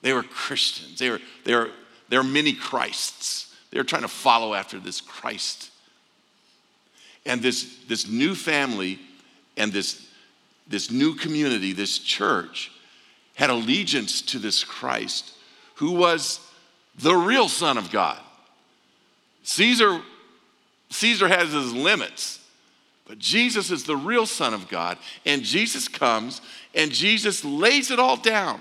They 0.00 0.12
were 0.12 0.22
Christians. 0.22 1.00
They 1.00 1.10
were, 1.10 1.18
they 1.42 1.52
were, 1.52 1.72
they 2.08 2.16
were 2.16 2.22
mini 2.22 2.52
Christs. 2.52 3.52
They 3.72 3.80
were 3.80 3.84
trying 3.84 4.02
to 4.02 4.08
follow 4.08 4.54
after 4.54 4.78
this 4.78 5.00
Christ. 5.00 5.72
And 7.26 7.42
this, 7.42 7.78
this 7.88 8.08
new 8.08 8.36
family 8.36 9.00
and 9.56 9.72
this, 9.72 10.06
this 10.68 10.92
new 10.92 11.16
community, 11.16 11.72
this 11.72 11.98
church, 11.98 12.70
had 13.34 13.50
allegiance 13.50 14.22
to 14.22 14.38
this 14.38 14.62
Christ 14.62 15.32
who 15.74 15.90
was 15.90 16.38
the 17.00 17.16
real 17.16 17.48
Son 17.48 17.76
of 17.76 17.90
God. 17.90 18.20
Caesar, 19.42 20.00
Caesar 20.90 21.28
has 21.28 21.52
his 21.52 21.72
limits, 21.72 22.40
but 23.06 23.18
Jesus 23.18 23.70
is 23.70 23.84
the 23.84 23.96
real 23.96 24.26
Son 24.26 24.54
of 24.54 24.68
God. 24.68 24.98
And 25.24 25.42
Jesus 25.42 25.88
comes 25.88 26.40
and 26.74 26.92
Jesus 26.92 27.44
lays 27.44 27.90
it 27.90 27.98
all 27.98 28.16
down. 28.16 28.60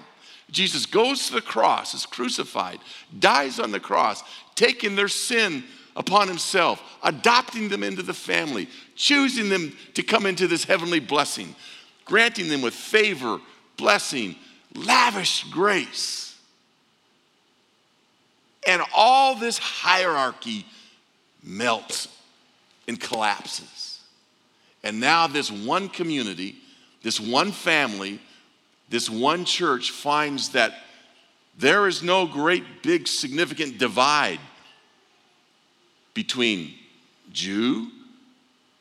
Jesus 0.52 0.86
goes 0.86 1.28
to 1.28 1.34
the 1.34 1.42
cross, 1.42 1.94
is 1.94 2.06
crucified, 2.06 2.80
dies 3.20 3.60
on 3.60 3.72
the 3.72 3.80
cross, 3.80 4.24
taking 4.56 4.96
their 4.96 5.08
sin 5.08 5.64
upon 5.96 6.28
himself, 6.28 6.82
adopting 7.04 7.70
them 7.70 7.84
into 7.84 8.02
the 8.02 8.14
family, 8.14 8.68
choosing 8.96 9.50
them 9.50 9.76
to 9.94 10.02
come 10.02 10.26
into 10.26 10.48
this 10.48 10.64
heavenly 10.64 11.00
blessing, 11.00 11.54
granting 12.06 12.48
them 12.48 12.62
with 12.62 12.74
favor, 12.74 13.40
blessing, 13.78 14.36
lavish 14.74 15.44
grace. 15.46 16.36
And 18.68 18.82
all 18.96 19.36
this 19.36 19.58
hierarchy 19.58 20.66
melts 21.44 22.08
and 22.90 23.00
collapses. 23.00 24.00
And 24.84 25.00
now, 25.00 25.28
this 25.28 25.52
one 25.52 25.90
community, 25.90 26.56
this 27.04 27.20
one 27.20 27.52
family, 27.52 28.20
this 28.90 29.10
one 29.12 29.46
church 29.46 29.92
finds 29.92 30.50
that 30.50 30.74
there 31.56 31.88
is 31.88 32.02
no 32.02 32.26
great, 32.26 32.82
big, 32.82 33.08
significant 33.08 33.78
divide 33.78 34.40
between 36.16 36.74
Jew 37.32 37.92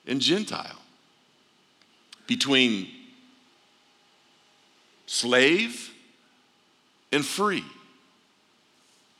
and 0.06 0.22
Gentile, 0.22 0.80
between 2.26 2.88
slave 5.04 5.92
and 7.12 7.22
free, 7.22 7.64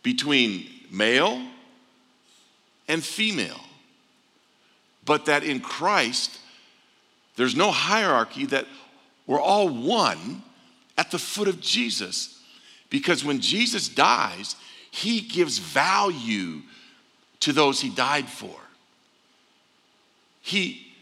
between 0.03 0.67
male 0.91 1.43
and 2.89 3.05
female. 3.05 3.61
But 5.09 5.25
that 5.25 5.43
in 5.43 5.61
Christ, 5.61 6.39
there's 7.37 7.57
no 7.57 7.71
hierarchy, 7.71 8.45
that 8.45 8.67
we're 9.27 9.41
all 9.41 9.71
one 9.71 10.43
at 10.99 11.11
the 11.11 11.19
foot 11.19 11.49
of 11.49 11.63
Jesus. 11.63 12.39
Because 12.91 13.25
when 13.25 13.41
Jesus 13.41 13.89
dies, 13.89 14.55
he 14.91 15.23
gives 15.23 15.57
value 15.57 16.61
to 17.41 17.55
those 17.55 17.81
he 17.81 17.89
died 17.89 18.29
for. 18.29 18.55
He, 20.43 20.93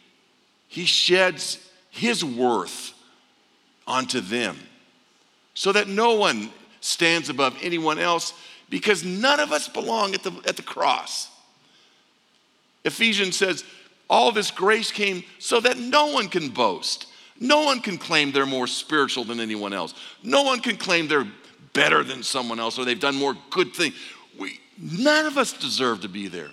he 0.68 0.84
sheds 0.84 1.58
his 1.90 2.24
worth 2.24 2.92
onto 3.88 4.20
them 4.20 4.56
so 5.52 5.72
that 5.72 5.88
no 5.88 6.14
one 6.14 6.50
stands 6.80 7.28
above 7.28 7.56
anyone 7.60 7.98
else 7.98 8.34
because 8.70 9.02
none 9.02 9.40
of 9.40 9.50
us 9.50 9.66
belong 9.66 10.14
at 10.14 10.22
the, 10.22 10.30
at 10.46 10.56
the 10.56 10.62
cross. 10.62 11.28
Ephesians 12.84 13.36
says, 13.36 13.64
all 14.08 14.32
this 14.32 14.50
grace 14.50 14.92
came 14.92 15.24
so 15.38 15.60
that 15.60 15.78
no 15.78 16.06
one 16.06 16.28
can 16.28 16.48
boast. 16.48 17.06
No 17.38 17.64
one 17.64 17.80
can 17.80 17.98
claim 17.98 18.32
they're 18.32 18.46
more 18.46 18.66
spiritual 18.66 19.24
than 19.24 19.40
anyone 19.40 19.72
else. 19.72 19.94
No 20.22 20.42
one 20.42 20.60
can 20.60 20.76
claim 20.76 21.08
they're 21.08 21.26
better 21.72 22.02
than 22.02 22.22
someone 22.22 22.58
else 22.58 22.78
or 22.78 22.84
they've 22.84 22.98
done 22.98 23.16
more 23.16 23.36
good 23.50 23.74
things. 23.74 23.94
We, 24.38 24.60
none 24.80 25.26
of 25.26 25.36
us 25.36 25.52
deserve 25.52 26.02
to 26.02 26.08
be 26.08 26.28
there. 26.28 26.50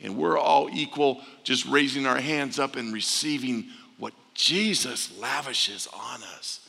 And 0.00 0.16
we're 0.16 0.38
all 0.38 0.68
equal, 0.70 1.20
just 1.44 1.64
raising 1.66 2.06
our 2.06 2.20
hands 2.20 2.58
up 2.58 2.76
and 2.76 2.92
receiving 2.92 3.66
what 3.98 4.12
Jesus 4.34 5.16
lavishes 5.18 5.88
on 5.92 6.22
us. 6.36 6.68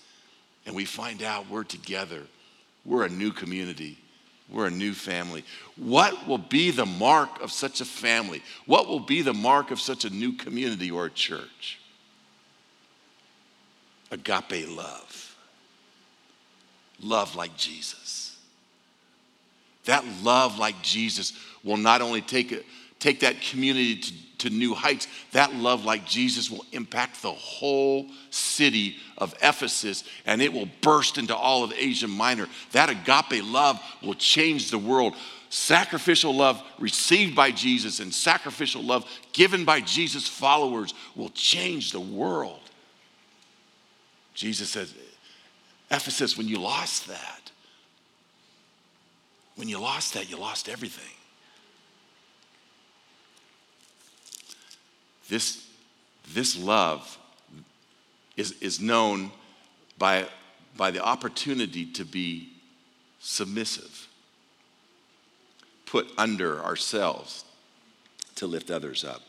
And 0.66 0.76
we 0.76 0.86
find 0.86 1.24
out 1.24 1.50
we're 1.50 1.64
together. 1.64 2.22
We're 2.86 3.06
a 3.06 3.10
new 3.10 3.32
community. 3.32 3.98
We're 4.54 4.68
a 4.68 4.72
new 4.72 4.94
family. 4.94 5.44
What 5.76 6.28
will 6.28 6.38
be 6.38 6.70
the 6.70 6.86
mark 6.86 7.42
of 7.42 7.52
such 7.52 7.82
a 7.82 7.86
family? 7.86 8.44
What 8.68 8.88
will 8.88 9.00
be 9.00 9.24
the 9.24 9.34
mark 9.34 9.72
of 9.72 9.82
such 9.82 10.06
a 10.06 10.12
new 10.12 10.34
community 10.34 10.92
or 10.92 11.08
a 11.08 11.10
church? 11.10 11.80
Agape 14.12 14.70
love. 14.70 15.36
Love 17.02 17.36
like 17.36 17.58
Jesus. 17.58 18.38
That 19.86 20.06
love 20.22 20.60
like 20.60 20.80
Jesus 20.84 21.34
will 21.64 21.78
not 21.78 22.02
only 22.02 22.22
take, 22.22 22.52
it, 22.52 22.64
take 23.00 23.22
that 23.22 23.42
community 23.42 23.98
to, 23.98 24.14
to 24.44 24.50
new 24.50 24.74
heights, 24.74 25.08
that 25.32 25.54
love 25.54 25.84
like 25.86 26.06
Jesus 26.06 26.52
will 26.52 26.66
impact 26.72 27.22
the 27.22 27.32
whole 27.32 28.08
city 28.30 28.98
of 29.18 29.34
Ephesus 29.42 30.04
and 30.26 30.42
it 30.42 30.54
will 30.54 30.68
burst 30.82 31.18
into 31.18 31.36
all 31.36 31.64
of 31.64 31.74
Asia 31.74 32.08
Minor. 32.08 32.48
That 32.72 32.90
agape 32.90 33.44
love 33.44 33.82
will 34.02 34.14
change 34.14 34.70
the 34.70 34.78
world. 34.78 35.16
Sacrificial 35.50 36.36
love 36.36 36.62
received 36.80 37.36
by 37.36 37.52
Jesus 37.52 38.00
and 38.00 38.14
sacrificial 38.14 38.84
love 38.84 39.06
given 39.32 39.66
by 39.66 39.82
Jesus' 39.82 40.28
followers 40.28 40.94
will 41.16 41.30
change 41.30 41.92
the 41.92 42.00
world. 42.00 42.60
Jesus 44.34 44.70
says, 44.70 44.94
Ephesus, 45.90 46.38
when 46.38 46.48
you 46.48 46.58
lost 46.58 47.08
that, 47.08 47.52
when 49.56 49.70
you 49.70 49.80
lost 49.80 50.16
that, 50.16 50.30
you 50.30 50.38
lost 50.38 50.68
everything. 50.68 51.14
This, 55.30 55.68
this 56.34 56.58
love 56.58 57.18
is, 58.36 58.54
is 58.62 58.80
known 58.80 59.32
by, 59.98 60.26
by 60.78 60.92
the 60.92 61.04
opportunity 61.04 61.86
to 61.94 62.06
be 62.06 62.50
submissive, 63.20 64.08
put 65.86 66.08
under 66.18 66.62
ourselves 66.62 67.46
to 68.36 68.48
lift 68.48 68.70
others 68.70 69.04
up. 69.04 69.22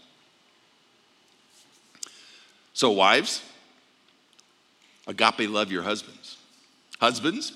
So, 2.73 2.91
wives, 2.91 3.43
agape 5.07 5.49
love 5.49 5.71
your 5.71 5.83
husbands. 5.83 6.39
Husbands, 7.01 7.53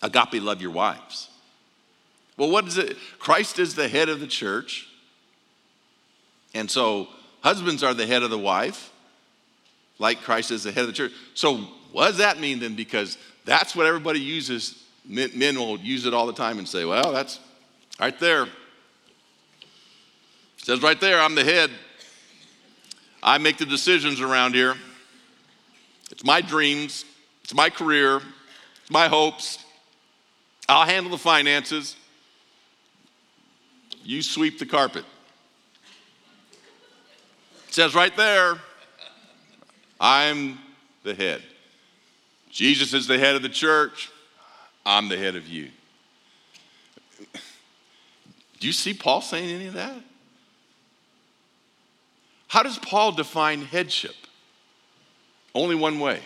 agape 0.00 0.40
love 0.40 0.62
your 0.62 0.70
wives. 0.70 1.28
Well, 2.36 2.50
what 2.50 2.66
is 2.66 2.78
it? 2.78 2.96
Christ 3.18 3.58
is 3.58 3.74
the 3.74 3.88
head 3.88 4.08
of 4.08 4.20
the 4.20 4.26
church. 4.26 4.88
And 6.54 6.70
so, 6.70 7.08
husbands 7.42 7.82
are 7.82 7.94
the 7.94 8.06
head 8.06 8.22
of 8.22 8.30
the 8.30 8.38
wife 8.38 8.90
like 9.98 10.22
Christ 10.22 10.50
is 10.50 10.64
the 10.64 10.72
head 10.72 10.82
of 10.82 10.88
the 10.88 10.92
church. 10.92 11.12
So, 11.34 11.58
what 11.92 12.08
does 12.08 12.18
that 12.18 12.40
mean 12.40 12.58
then? 12.58 12.74
Because 12.74 13.18
that's 13.44 13.76
what 13.76 13.86
everybody 13.86 14.20
uses. 14.20 14.82
Men 15.06 15.58
will 15.58 15.78
use 15.78 16.06
it 16.06 16.14
all 16.14 16.26
the 16.26 16.32
time 16.32 16.58
and 16.58 16.68
say, 16.68 16.84
well, 16.84 17.12
that's 17.12 17.38
right 18.00 18.18
there. 18.18 18.44
It 18.44 18.50
says 20.58 20.82
right 20.82 21.00
there, 21.00 21.20
I'm 21.20 21.34
the 21.34 21.44
head. 21.44 21.70
I 23.22 23.38
make 23.38 23.58
the 23.58 23.66
decisions 23.66 24.20
around 24.20 24.54
here. 24.54 24.74
It's 26.10 26.24
my 26.24 26.40
dreams, 26.40 27.04
it's 27.44 27.54
my 27.54 27.70
career, 27.70 28.16
it's 28.16 28.90
my 28.90 29.08
hopes. 29.08 29.64
I'll 30.68 30.86
handle 30.86 31.10
the 31.10 31.18
finances. 31.18 31.96
You 34.04 34.22
sweep 34.22 34.58
the 34.58 34.66
carpet. 34.66 35.04
It 37.72 37.76
says 37.76 37.94
right 37.94 38.14
there, 38.18 38.58
I'm 39.98 40.58
the 41.04 41.14
head. 41.14 41.42
Jesus 42.50 42.92
is 42.92 43.06
the 43.06 43.18
head 43.18 43.34
of 43.34 43.40
the 43.40 43.48
church. 43.48 44.10
I'm 44.84 45.08
the 45.08 45.16
head 45.16 45.36
of 45.36 45.48
you. 45.48 45.70
Do 48.60 48.66
you 48.66 48.74
see 48.74 48.92
Paul 48.92 49.22
saying 49.22 49.48
any 49.48 49.68
of 49.68 49.72
that? 49.72 49.96
How 52.48 52.62
does 52.62 52.78
Paul 52.78 53.12
define 53.12 53.62
headship? 53.62 54.16
Only 55.54 55.74
one 55.74 55.98
way. 55.98 56.20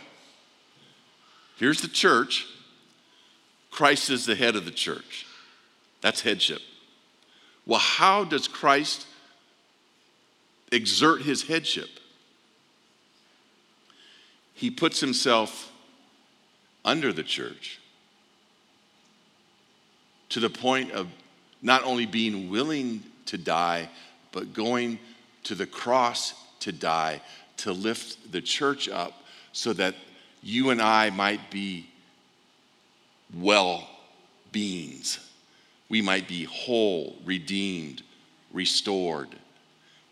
Here's 1.59 1.81
the 1.81 1.87
church. 1.87 2.45
Christ 3.71 4.11
is 4.11 4.27
the 4.27 4.35
head 4.35 4.57
of 4.57 4.65
the 4.65 4.73
church. 4.73 5.29
That's 6.01 6.23
headship. 6.23 6.63
Well, 7.67 7.79
how 7.79 8.25
does 8.25 8.49
Christ 8.49 9.07
exert 10.73 11.23
his 11.23 11.45
headship? 11.45 11.89
he 14.57 14.71
puts 14.71 15.01
himself 15.01 15.71
under 16.83 17.13
the 17.13 17.23
church 17.23 17.79
to 20.31 20.41
the 20.41 20.49
point 20.49 20.91
of 20.93 21.07
not 21.61 21.85
only 21.85 22.07
being 22.07 22.49
willing 22.49 23.03
to 23.27 23.37
die, 23.37 23.89
but 24.33 24.55
going 24.55 24.99
to 25.45 25.55
the 25.55 25.67
cross 25.67 26.33
to 26.61 26.73
die, 26.73 27.21
to 27.59 27.71
lift 27.71 28.33
the 28.33 28.41
church 28.41 28.89
up 28.89 29.13
so 29.53 29.75
that 29.75 29.95
you 30.43 30.71
and 30.71 30.81
I 30.81 31.11
might 31.11 31.51
be 31.51 31.87
well 33.35 33.87
beings. 34.53 35.19
We 35.91 36.01
might 36.01 36.27
be 36.27 36.45
whole, 36.45 37.17
redeemed, 37.27 38.03
restored. 38.55 39.29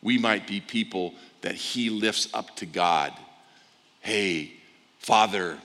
We 0.04 0.18
might 0.18 0.46
be 0.46 0.60
people 0.60 1.14
that 1.40 1.56
He 1.56 1.90
lifts 1.90 2.28
up 2.32 2.54
to 2.56 2.66
God. 2.66 3.12
Hey, 4.00 4.52
Father, 5.00 5.58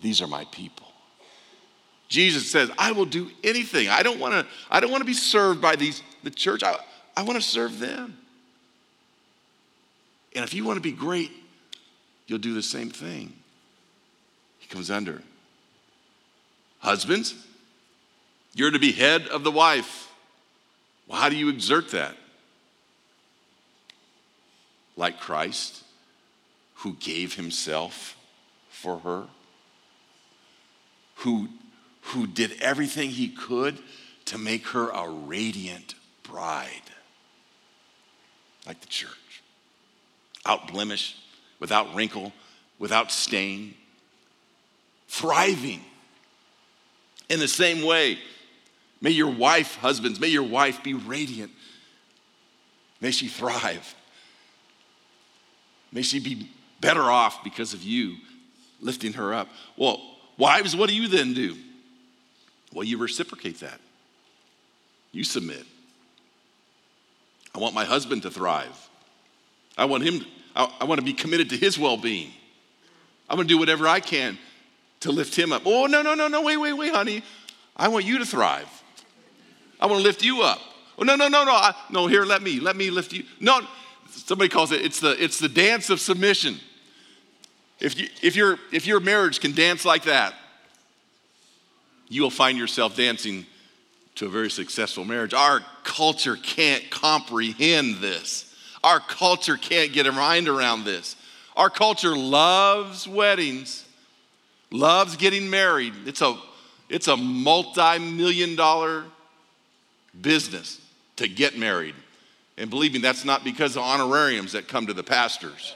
these 0.00 0.22
are 0.22 0.28
my 0.28 0.44
people. 0.52 0.86
Jesus 2.08 2.50
says, 2.50 2.70
I 2.76 2.92
will 2.92 3.06
do 3.06 3.30
anything. 3.42 3.88
I 3.88 4.02
don't 4.02 4.20
want 4.20 4.34
to, 4.34 4.46
I 4.70 4.80
don't 4.80 4.90
want 4.90 5.00
to 5.00 5.06
be 5.06 5.14
served 5.14 5.62
by 5.62 5.76
these, 5.76 6.02
the 6.22 6.30
church. 6.30 6.62
I, 6.62 6.76
I 7.16 7.22
want 7.22 7.40
to 7.40 7.42
serve 7.42 7.78
them. 7.78 8.18
And 10.34 10.44
if 10.44 10.52
you 10.52 10.64
want 10.64 10.76
to 10.76 10.82
be 10.82 10.92
great, 10.92 11.30
you'll 12.26 12.38
do 12.38 12.52
the 12.52 12.62
same 12.62 12.90
thing. 12.90 13.32
He 14.58 14.68
comes 14.68 14.90
under. 14.90 15.22
Husbands, 16.80 17.34
you're 18.54 18.70
to 18.70 18.78
be 18.78 18.92
head 18.92 19.28
of 19.28 19.42
the 19.42 19.50
wife. 19.50 20.10
Well, 21.06 21.18
how 21.18 21.30
do 21.30 21.36
you 21.36 21.48
exert 21.48 21.92
that? 21.92 22.14
Like 24.96 25.20
Christ, 25.20 25.84
who 26.76 26.94
gave 26.94 27.34
himself 27.34 28.16
for 28.68 28.98
her, 28.98 29.26
who, 31.16 31.48
who 32.02 32.26
did 32.26 32.60
everything 32.60 33.10
he 33.10 33.28
could 33.28 33.78
to 34.26 34.38
make 34.38 34.68
her 34.68 34.90
a 34.90 35.08
radiant 35.08 35.94
bride, 36.22 36.90
like 38.66 38.80
the 38.80 38.86
church, 38.86 39.42
out 40.44 40.68
blemish, 40.68 41.16
without 41.58 41.94
wrinkle, 41.94 42.32
without 42.78 43.10
stain, 43.10 43.74
thriving. 45.08 45.80
In 47.28 47.38
the 47.38 47.48
same 47.48 47.84
way, 47.84 48.18
May 49.02 49.10
your 49.10 49.30
wife, 49.30 49.76
husbands, 49.78 50.20
may 50.20 50.28
your 50.28 50.44
wife 50.44 50.84
be 50.84 50.94
radiant. 50.94 51.50
May 53.00 53.10
she 53.10 53.26
thrive. 53.26 53.96
May 55.92 56.02
she 56.02 56.18
be 56.18 56.48
better 56.80 57.02
off 57.02 57.44
because 57.44 57.74
of 57.74 57.82
you 57.82 58.16
lifting 58.80 59.12
her 59.14 59.32
up. 59.32 59.48
Well, 59.76 60.00
wives, 60.38 60.74
what 60.74 60.88
do 60.88 60.96
you 60.96 61.08
then 61.08 61.34
do? 61.34 61.56
Well, 62.72 62.84
you 62.84 62.98
reciprocate 62.98 63.60
that. 63.60 63.78
You 65.12 65.24
submit. 65.24 65.64
I 67.54 67.58
want 67.58 67.74
my 67.74 67.84
husband 67.84 68.22
to 68.22 68.30
thrive. 68.30 68.88
I 69.76 69.84
want 69.84 70.04
him, 70.04 70.24
I, 70.56 70.72
I 70.80 70.84
want 70.84 71.00
to 71.00 71.04
be 71.04 71.12
committed 71.12 71.50
to 71.50 71.56
his 71.56 71.78
well 71.78 71.96
being. 71.96 72.30
I'm 73.28 73.36
going 73.36 73.46
to 73.46 73.54
do 73.54 73.58
whatever 73.58 73.86
I 73.86 74.00
can 74.00 74.38
to 75.00 75.12
lift 75.12 75.36
him 75.36 75.52
up. 75.52 75.62
Oh, 75.64 75.86
no, 75.86 76.02
no, 76.02 76.14
no, 76.14 76.28
no, 76.28 76.42
wait, 76.42 76.56
wait, 76.56 76.72
wait, 76.72 76.94
honey. 76.94 77.22
I 77.76 77.88
want 77.88 78.04
you 78.04 78.18
to 78.18 78.26
thrive. 78.26 78.68
I 79.80 79.86
want 79.86 79.98
to 79.98 80.02
lift 80.02 80.22
you 80.22 80.42
up. 80.42 80.60
Oh, 80.98 81.02
no, 81.02 81.16
no, 81.16 81.28
no, 81.28 81.44
no. 81.44 81.52
I, 81.52 81.74
no, 81.90 82.06
here, 82.06 82.24
let 82.24 82.42
me, 82.42 82.60
let 82.60 82.76
me 82.76 82.90
lift 82.90 83.12
you. 83.12 83.24
No, 83.40 83.60
somebody 84.12 84.48
calls 84.48 84.72
it, 84.72 84.82
it's 84.82 85.00
the, 85.00 85.22
it's 85.22 85.38
the 85.38 85.48
dance 85.48 85.90
of 85.90 86.00
submission. 86.00 86.58
If, 87.80 87.98
you, 87.98 88.08
if, 88.22 88.36
your, 88.36 88.58
if 88.72 88.86
your 88.86 89.00
marriage 89.00 89.40
can 89.40 89.52
dance 89.52 89.84
like 89.84 90.04
that, 90.04 90.34
you 92.08 92.22
will 92.22 92.30
find 92.30 92.58
yourself 92.58 92.96
dancing 92.96 93.46
to 94.16 94.26
a 94.26 94.28
very 94.28 94.50
successful 94.50 95.04
marriage. 95.04 95.34
Our 95.34 95.60
culture 95.82 96.36
can't 96.36 96.90
comprehend 96.90 97.96
this. 97.96 98.54
Our 98.84 99.00
culture 99.00 99.56
can't 99.56 99.92
get 99.92 100.06
a 100.06 100.12
mind 100.12 100.48
around 100.48 100.84
this. 100.84 101.16
Our 101.56 101.70
culture 101.70 102.16
loves 102.16 103.08
weddings, 103.08 103.86
loves 104.70 105.16
getting 105.16 105.48
married. 105.50 105.94
It's 106.06 106.22
a, 106.22 106.36
it's 106.88 107.08
a 107.08 107.16
multi 107.16 107.98
million 107.98 108.56
dollar 108.56 109.04
business 110.20 110.80
to 111.16 111.28
get 111.28 111.56
married. 111.56 111.94
And 112.62 112.70
believe 112.70 112.92
me, 112.92 113.00
that's 113.00 113.24
not 113.24 113.42
because 113.42 113.74
of 113.76 113.82
honorariums 113.82 114.52
that 114.52 114.68
come 114.68 114.86
to 114.86 114.94
the 114.94 115.02
pastors. 115.02 115.74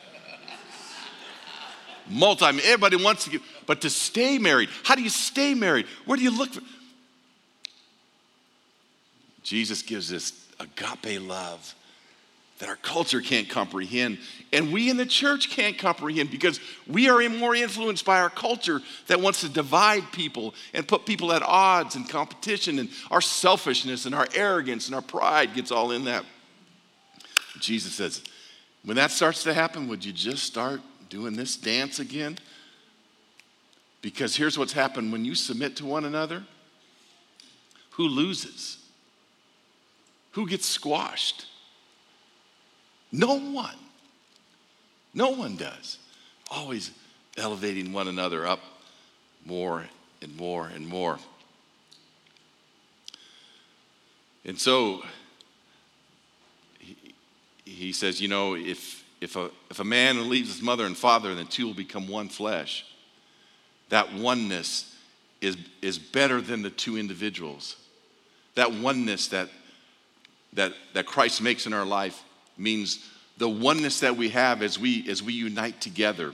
Multi, 2.09 2.45
everybody 2.45 2.95
wants 2.95 3.25
to 3.25 3.31
get, 3.31 3.43
but 3.67 3.81
to 3.81 3.91
stay 3.91 4.39
married, 4.39 4.69
how 4.85 4.95
do 4.95 5.03
you 5.03 5.09
stay 5.09 5.53
married? 5.53 5.87
Where 6.05 6.17
do 6.17 6.23
you 6.23 6.31
look 6.31 6.53
for? 6.53 6.61
Jesus 9.43 9.83
gives 9.83 10.09
this 10.09 10.47
agape 10.61 11.21
love 11.21 11.75
that 12.61 12.69
our 12.69 12.77
culture 12.77 13.21
can't 13.21 13.49
comprehend. 13.49 14.19
And 14.53 14.73
we 14.73 14.89
in 14.89 14.97
the 14.97 15.07
church 15.07 15.51
can't 15.51 15.77
comprehend 15.77 16.31
because 16.31 16.61
we 16.87 17.09
are 17.09 17.29
more 17.29 17.57
influenced 17.57 18.05
by 18.05 18.21
our 18.21 18.31
culture 18.31 18.81
that 19.09 19.21
wants 19.21 19.41
to 19.41 19.49
divide 19.49 20.13
people 20.13 20.55
and 20.73 20.87
put 20.87 21.05
people 21.05 21.33
at 21.33 21.43
odds 21.43 21.97
and 21.97 22.09
competition. 22.09 22.79
And 22.79 22.91
our 23.11 23.21
selfishness 23.21 24.07
and 24.07 24.15
our 24.15 24.29
arrogance 24.37 24.87
and 24.87 24.95
our 24.95 25.03
pride 25.03 25.53
gets 25.53 25.73
all 25.73 25.91
in 25.91 26.05
that. 26.05 26.25
Jesus 27.61 27.95
says, 27.95 28.23
when 28.85 28.97
that 28.97 29.11
starts 29.11 29.43
to 29.45 29.55
happen, 29.55 29.89
would 29.89 30.05
you 30.05 30.13
just 30.13 30.45
start 30.45 30.81
doing 31.09 31.35
this 31.35 31.57
dance 31.57 31.99
again? 31.99 32.39
Because 34.03 34.37
here's 34.37 34.59
what's 34.59 34.73
happened 34.73 35.11
when 35.11 35.25
you 35.25 35.35
submit 35.35 35.77
to 35.77 35.87
one 35.87 36.05
another 36.05 36.45
who 37.91 38.09
loses? 38.09 38.77
Who 40.33 40.47
gets 40.47 40.67
squashed? 40.67 41.47
No 43.11 43.39
one. 43.39 43.75
No 45.15 45.31
one 45.31 45.57
does. 45.57 45.99
Always 46.51 46.91
elevating 47.39 47.93
one 47.95 48.07
another 48.07 48.47
up 48.47 48.61
more 49.47 49.87
and 50.21 50.37
more 50.37 50.67
and 50.67 50.87
more. 50.87 51.19
And 54.45 54.61
so 54.61 55.03
he 57.67 57.93
says, 57.93 58.21
you 58.21 58.29
know, 58.29 58.55
if, 58.55 59.05
if, 59.21 59.37
a, 59.37 59.51
if 59.71 59.81
a 59.81 59.85
man 59.85 60.31
leaves 60.31 60.55
his 60.55 60.63
mother 60.63 60.87
and 60.87 60.97
father, 60.97 61.35
then 61.35 61.47
two 61.47 61.67
will 61.67 61.75
become 61.75 62.09
one 62.09 62.29
flesh. 62.29 62.87
That 63.91 64.15
oneness 64.15 64.97
is, 65.41 65.57
is 65.83 65.99
better 65.99 66.41
than 66.41 66.63
the 66.63 66.71
two 66.71 66.97
individuals. 66.97 67.77
That 68.55 68.73
oneness 68.73 69.29
that, 69.29 69.51
that, 70.55 70.73
that 70.95 71.07
Christ 71.07 71.43
makes 71.43 71.67
in 71.67 71.73
our 71.73 71.85
life 71.85 72.23
means 72.57 73.05
the 73.37 73.49
oneness 73.49 74.01
that 74.01 74.17
we 74.17 74.31
have 74.31 74.63
as 74.63 74.79
we 74.79 75.09
as 75.11 75.23
we 75.23 75.35
unite 75.35 75.81
together 75.81 76.33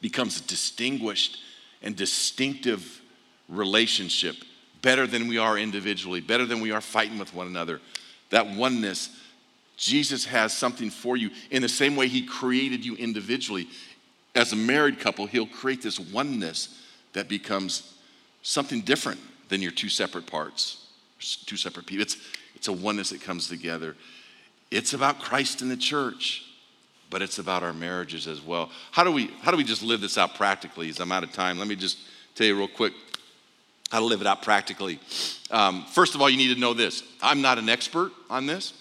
becomes 0.00 0.40
a 0.40 0.42
distinguished 0.42 1.38
and 1.80 1.94
distinctive 1.94 3.00
relationship 3.48 4.36
better 4.82 5.06
than 5.06 5.28
we 5.28 5.38
are 5.38 5.56
individually 5.56 6.20
better 6.20 6.44
than 6.44 6.60
we 6.60 6.72
are 6.72 6.80
fighting 6.80 7.18
with 7.18 7.32
one 7.32 7.46
another 7.46 7.80
that 8.30 8.48
oneness 8.48 9.19
jesus 9.80 10.24
has 10.24 10.56
something 10.56 10.90
for 10.90 11.16
you 11.16 11.30
in 11.50 11.62
the 11.62 11.68
same 11.68 11.96
way 11.96 12.06
he 12.06 12.22
created 12.22 12.84
you 12.84 12.94
individually 12.96 13.66
as 14.34 14.52
a 14.52 14.56
married 14.56 15.00
couple 15.00 15.26
he'll 15.26 15.46
create 15.46 15.82
this 15.82 15.98
oneness 15.98 16.80
that 17.14 17.28
becomes 17.28 17.94
something 18.42 18.80
different 18.82 19.18
than 19.48 19.60
your 19.60 19.72
two 19.72 19.88
separate 19.88 20.26
parts 20.26 20.86
two 21.46 21.56
separate 21.56 21.86
people 21.86 22.02
it's, 22.02 22.16
it's 22.54 22.68
a 22.68 22.72
oneness 22.72 23.10
that 23.10 23.20
comes 23.20 23.48
together 23.48 23.96
it's 24.70 24.94
about 24.94 25.18
Christ 25.18 25.62
and 25.62 25.70
the 25.70 25.76
church, 25.76 26.44
but 27.10 27.22
it's 27.22 27.38
about 27.38 27.62
our 27.62 27.72
marriages 27.72 28.28
as 28.28 28.40
well. 28.40 28.70
How 28.92 29.02
do 29.02 29.10
we, 29.10 29.26
how 29.42 29.50
do 29.50 29.56
we 29.56 29.64
just 29.64 29.82
live 29.82 30.00
this 30.00 30.16
out 30.16 30.34
practically? 30.36 30.88
As 30.88 31.00
I'm 31.00 31.10
out 31.10 31.24
of 31.24 31.32
time, 31.32 31.58
let 31.58 31.66
me 31.66 31.74
just 31.74 31.98
tell 32.34 32.46
you 32.46 32.56
real 32.56 32.68
quick 32.68 32.92
how 33.90 33.98
to 33.98 34.04
live 34.04 34.20
it 34.20 34.26
out 34.28 34.42
practically. 34.42 35.00
Um, 35.50 35.84
first 35.86 36.14
of 36.14 36.20
all, 36.20 36.30
you 36.30 36.36
need 36.36 36.54
to 36.54 36.60
know 36.60 36.72
this 36.74 37.02
I'm 37.20 37.42
not 37.42 37.58
an 37.58 37.68
expert 37.68 38.12
on 38.28 38.46
this. 38.46 38.72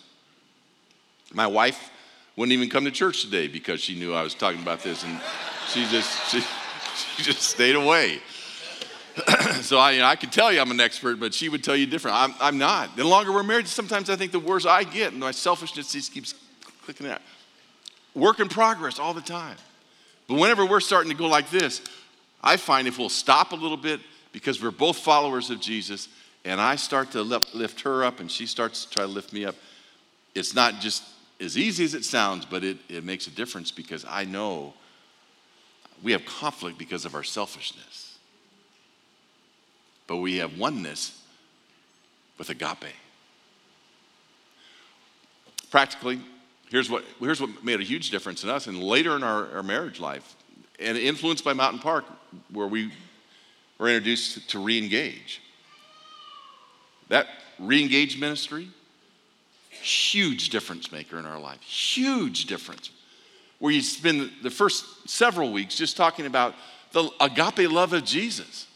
My 1.34 1.48
wife 1.48 1.92
wouldn't 2.36 2.54
even 2.54 2.70
come 2.70 2.86
to 2.86 2.92
church 2.92 3.22
today 3.22 3.48
because 3.48 3.82
she 3.82 3.98
knew 3.98 4.14
I 4.14 4.24
was 4.24 4.34
talking 4.34 4.62
about 4.62 4.82
this, 4.82 5.04
and 5.04 5.20
she 5.68 5.86
just, 5.88 6.30
she, 6.32 6.42
she 7.16 7.24
just 7.24 7.42
stayed 7.42 7.76
away. 7.76 8.20
so 9.62 9.78
I, 9.78 9.92
you 9.92 10.00
know, 10.00 10.06
I 10.06 10.16
could 10.16 10.32
tell 10.32 10.52
you 10.52 10.62
I'm 10.62 10.72
an 10.72 10.80
expert, 10.80 11.20
but 11.20 11.34
she 11.34 11.50
would 11.50 11.64
tell 11.64 11.76
you 11.76 11.86
different. 11.86 12.16
I'm, 12.16 12.34
I'm 12.40 12.58
not. 12.58 12.96
The 12.96 13.04
longer 13.04 13.32
we're 13.32 13.44
married, 13.44 13.68
sometimes 13.68 14.10
I 14.10 14.16
think 14.16 14.32
the 14.32 14.40
worse 14.40 14.66
I 14.66 14.84
get, 14.84 15.12
and 15.12 15.20
my 15.20 15.32
selfishness 15.32 15.92
just 15.92 16.14
keeps 16.14 16.34
clicking 16.84 17.08
out. 17.08 17.22
Work 18.16 18.40
in 18.40 18.50
progress 18.50 19.00
all 19.00 19.14
the 19.14 19.22
time. 19.22 19.58
But 20.28 20.36
whenever 20.36 20.66
we're 20.66 20.80
starting 20.80 21.12
to 21.12 21.18
go 21.18 21.28
like 21.28 21.50
this, 21.50 21.82
I 22.42 22.58
find 22.58 22.88
if 22.88 22.98
we'll 22.98 23.10
stop 23.10 23.52
a 23.52 23.56
little 23.56 23.78
bit 23.78 24.00
because 24.32 24.62
we're 24.62 24.72
both 24.72 24.98
followers 25.00 25.50
of 25.50 25.60
Jesus, 25.60 26.08
and 26.46 26.62
I 26.62 26.76
start 26.76 27.12
to 27.12 27.22
lift 27.22 27.82
her 27.82 28.04
up 28.04 28.20
and 28.20 28.32
she 28.32 28.46
starts 28.46 28.86
to 28.86 28.92
try 28.92 29.04
to 29.04 29.10
lift 29.10 29.34
me 29.34 29.46
up, 29.46 29.56
it's 30.36 30.56
not 30.56 30.80
just 30.80 31.04
as 31.40 31.58
easy 31.58 31.84
as 31.86 31.94
it 31.94 32.06
sounds, 32.06 32.46
but 32.46 32.64
it, 32.64 32.78
it 32.90 33.04
makes 33.04 33.28
a 33.28 33.32
difference 33.32 33.72
because 33.72 34.06
I 34.08 34.26
know 34.26 34.74
we 36.04 36.12
have 36.12 36.26
conflict 36.26 36.78
because 36.78 37.06
of 37.06 37.16
our 37.16 37.24
selfishness 37.24 38.10
but 40.10 40.18
we 40.18 40.38
have 40.38 40.58
oneness 40.58 41.22
with 42.40 42.50
agape. 42.50 42.96
Practically, 45.70 46.20
here's 46.72 46.90
what, 46.90 47.06
here's 47.20 47.40
what 47.40 47.64
made 47.64 47.80
a 47.80 47.84
huge 47.84 48.10
difference 48.10 48.44
in 48.44 48.50
us 48.50 48.66
and 48.66 48.82
later 48.82 49.16
in 49.16 49.22
our, 49.22 49.52
our 49.52 49.62
marriage 49.62 50.00
life, 50.00 50.36
and 50.80 50.98
influenced 50.98 51.44
by 51.46 51.54
Mountain 51.54 51.80
Park, 51.80 52.06
where 52.52 52.66
we 52.66 52.92
were 53.78 53.88
introduced 53.88 54.50
to 54.50 54.58
re 54.58 54.80
engage. 54.80 55.44
That 57.10 57.28
re 57.60 57.80
engage 57.80 58.20
ministry, 58.20 58.72
huge 59.82 60.50
difference 60.50 60.92
maker 60.92 61.18
in 61.20 61.26
our 61.26 61.40
life, 61.40 61.62
huge 61.62 62.46
difference. 62.46 62.92
Where 63.60 63.74
you 63.74 63.82
spend 63.82 64.32
the 64.42 64.50
first 64.50 65.10
several 65.10 65.52
weeks 65.52 65.76
just 65.76 65.98
talking 65.98 66.26
about 66.26 66.56
the 66.92 67.10
agape 67.20 67.70
love 67.70 67.94
of 67.94 68.06
Jesus 68.06 68.68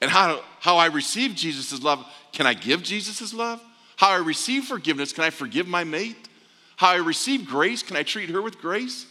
and 0.00 0.10
how, 0.10 0.40
how 0.60 0.76
I 0.76 0.86
receive 0.86 1.34
Jesus' 1.34 1.82
love. 1.82 2.04
Can 2.32 2.46
I 2.46 2.54
give 2.54 2.82
Jesus' 2.82 3.34
love? 3.34 3.62
How 3.96 4.10
I 4.10 4.16
receive 4.16 4.64
forgiveness, 4.64 5.12
can 5.12 5.24
I 5.24 5.30
forgive 5.30 5.68
my 5.68 5.84
mate? 5.84 6.28
How 6.76 6.90
I 6.90 6.96
receive 6.96 7.46
grace, 7.46 7.82
can 7.82 7.96
I 7.96 8.02
treat 8.02 8.30
her 8.30 8.42
with 8.42 8.58
grace? 8.60 9.06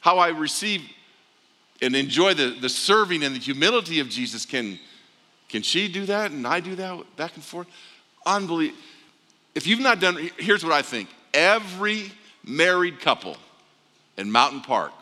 How 0.00 0.18
I 0.18 0.28
receive 0.28 0.82
and 1.82 1.96
enjoy 1.96 2.34
the, 2.34 2.56
the 2.60 2.68
serving 2.68 3.24
and 3.24 3.34
the 3.34 3.40
humility 3.40 3.98
of 4.00 4.08
Jesus, 4.08 4.46
can, 4.46 4.78
can 5.48 5.62
she 5.62 5.88
do 5.88 6.06
that 6.06 6.30
and 6.30 6.46
I 6.46 6.60
do 6.60 6.76
that 6.76 7.16
back 7.16 7.34
and 7.34 7.44
forth? 7.44 7.66
Unbelievable. 8.24 8.80
If 9.54 9.66
you've 9.66 9.80
not 9.80 10.00
done, 10.00 10.30
here's 10.38 10.64
what 10.64 10.72
I 10.72 10.82
think 10.82 11.08
every 11.32 12.10
married 12.44 13.00
couple 13.00 13.36
in 14.16 14.30
Mountain 14.30 14.62
Park 14.62 14.92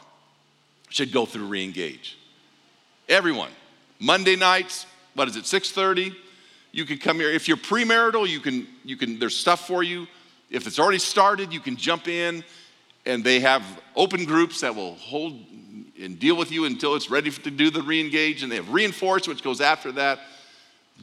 should 0.88 1.12
go 1.12 1.26
through 1.26 1.46
re-engage. 1.46 2.18
Everyone. 3.08 3.50
Monday 3.98 4.36
nights, 4.36 4.86
what 5.14 5.28
is 5.28 5.36
it, 5.36 5.44
6:30? 5.44 6.14
You 6.72 6.84
can 6.84 6.98
come 6.98 7.16
here. 7.16 7.30
If 7.30 7.48
you're 7.48 7.56
premarital, 7.56 8.28
you 8.28 8.40
can, 8.40 8.66
you 8.84 8.96
can, 8.96 9.18
there's 9.18 9.36
stuff 9.36 9.66
for 9.66 9.82
you. 9.82 10.06
If 10.50 10.66
it's 10.66 10.78
already 10.78 10.98
started, 10.98 11.52
you 11.52 11.60
can 11.60 11.76
jump 11.76 12.08
in 12.08 12.42
and 13.04 13.24
they 13.24 13.40
have 13.40 13.62
open 13.96 14.24
groups 14.24 14.60
that 14.60 14.74
will 14.74 14.94
hold 14.94 15.34
and 16.00 16.18
deal 16.18 16.36
with 16.36 16.50
you 16.50 16.64
until 16.64 16.94
it's 16.94 17.10
ready 17.10 17.30
to 17.30 17.50
do 17.50 17.70
the 17.70 17.82
re-engage 17.82 18.42
and 18.42 18.50
they 18.50 18.56
have 18.56 18.70
reinforce 18.70 19.28
which 19.28 19.42
goes 19.42 19.60
after 19.60 19.92
that 19.92 20.20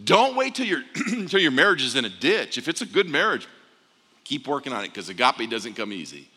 don't 0.03 0.35
wait 0.35 0.55
till 0.55 0.65
your 0.65 0.81
until 1.07 1.39
your 1.39 1.51
marriage 1.51 1.83
is 1.83 1.95
in 1.95 2.05
a 2.05 2.09
ditch 2.09 2.57
if 2.57 2.67
it's 2.67 2.81
a 2.81 2.85
good 2.85 3.09
marriage 3.09 3.47
keep 4.23 4.47
working 4.47 4.73
on 4.73 4.83
it 4.83 4.87
because 4.87 5.09
agape 5.09 5.49
doesn't 5.49 5.75
come 5.75 5.91
easy 5.91 6.27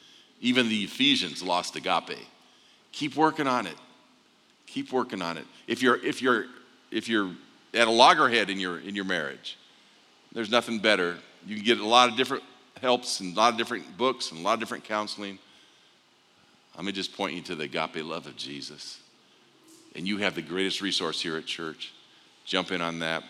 even 0.41 0.69
the 0.69 0.85
ephesians 0.85 1.43
lost 1.43 1.77
agape 1.77 2.19
keep 2.91 3.17
working 3.17 3.47
on 3.47 3.67
it 3.67 3.77
keep 4.67 4.93
working 4.93 5.23
on 5.23 5.37
it 5.37 5.47
if 5.67 5.83
you're 5.83 6.05
if 6.05 6.23
you're 6.23 6.47
if 6.91 7.09
you're 7.09 7.31
at 7.75 7.89
a 7.89 7.91
loggerhead 7.91 8.51
in 8.51 8.61
your 8.61 8.79
in 8.79 8.95
your 8.95 9.05
marriage. 9.05 9.59
There's 10.33 10.51
nothing 10.51 10.79
better. 10.79 11.17
You 11.47 11.57
can 11.57 11.65
get 11.65 11.81
a 11.81 11.87
lot 11.87 12.09
of 12.09 12.17
different 12.17 12.45
helps 12.81 13.21
and 13.21 13.37
a 13.37 13.39
lot 13.39 13.53
of 13.53 13.59
different 13.59 13.97
books 13.97 14.31
and 14.31 14.41
a 14.41 14.43
lot 14.43 14.55
of 14.55 14.61
different 14.61 14.85
counseling. 14.85 15.39
Let 16.77 16.85
me 16.85 16.93
just 16.93 17.15
point 17.15 17.35
you 17.35 17.43
to 17.43 17.55
the 17.55 17.65
agape 17.65 18.05
love 18.05 18.27
of 18.27 18.37
Jesus. 18.37 18.99
And 19.95 20.09
you 20.09 20.19
have 20.19 20.35
the 20.35 20.43
greatest 20.43 20.81
resource 20.81 21.21
here 21.21 21.37
at 21.37 21.45
church. 21.45 21.93
Jump 22.47 22.73
in 22.73 22.81
on 22.81 23.01
that. 23.01 23.25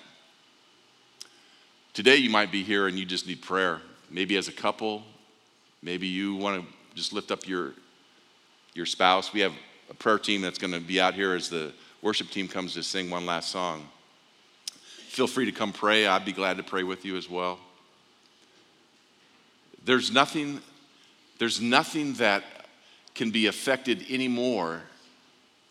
Today 1.95 2.17
you 2.17 2.31
might 2.31 2.51
be 2.51 2.63
here 2.63 2.87
and 2.87 2.99
you 2.99 3.05
just 3.05 3.27
need 3.27 3.43
prayer. 3.43 3.81
Maybe 4.11 4.37
as 4.39 4.49
a 4.49 4.53
couple, 4.53 5.03
maybe 5.83 6.07
you 6.07 6.35
want 6.37 6.63
to 6.63 6.97
just 6.97 7.13
lift 7.13 7.31
up 7.31 7.47
your 7.47 7.75
your 8.75 8.87
spouse. 8.87 9.35
We 9.35 9.41
have 9.41 9.53
a 9.91 9.95
prayer 9.95 10.19
team 10.19 10.41
that's 10.41 10.59
going 10.59 10.73
to 10.73 10.81
be 10.81 10.99
out 10.99 11.13
here 11.13 11.35
as 11.35 11.51
the 11.51 11.75
worship 12.01 12.31
team 12.31 12.49
comes 12.49 12.73
to 12.75 12.83
sing 12.83 13.11
one 13.11 13.27
last 13.27 13.51
song. 13.51 13.87
Feel 15.09 15.27
free 15.27 15.45
to 15.45 15.53
come 15.53 15.73
pray. 15.73 16.07
I'd 16.07 16.25
be 16.25 16.33
glad 16.33 16.57
to 16.57 16.63
pray 16.63 16.83
with 16.83 17.05
you 17.05 17.19
as 17.19 17.29
well. 17.29 17.59
There's 19.85 20.11
nothing, 20.11 20.63
there's 21.39 21.61
nothing 21.61 22.15
that 22.15 22.45
can 23.15 23.31
be 23.31 23.47
affected 23.47 24.07
anymore 24.09 24.81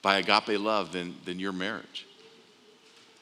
by 0.04 0.18
agape 0.18 0.60
love 0.60 0.92
than, 0.92 1.16
than 1.26 1.40
your 1.40 1.54
marriage. 1.54 2.06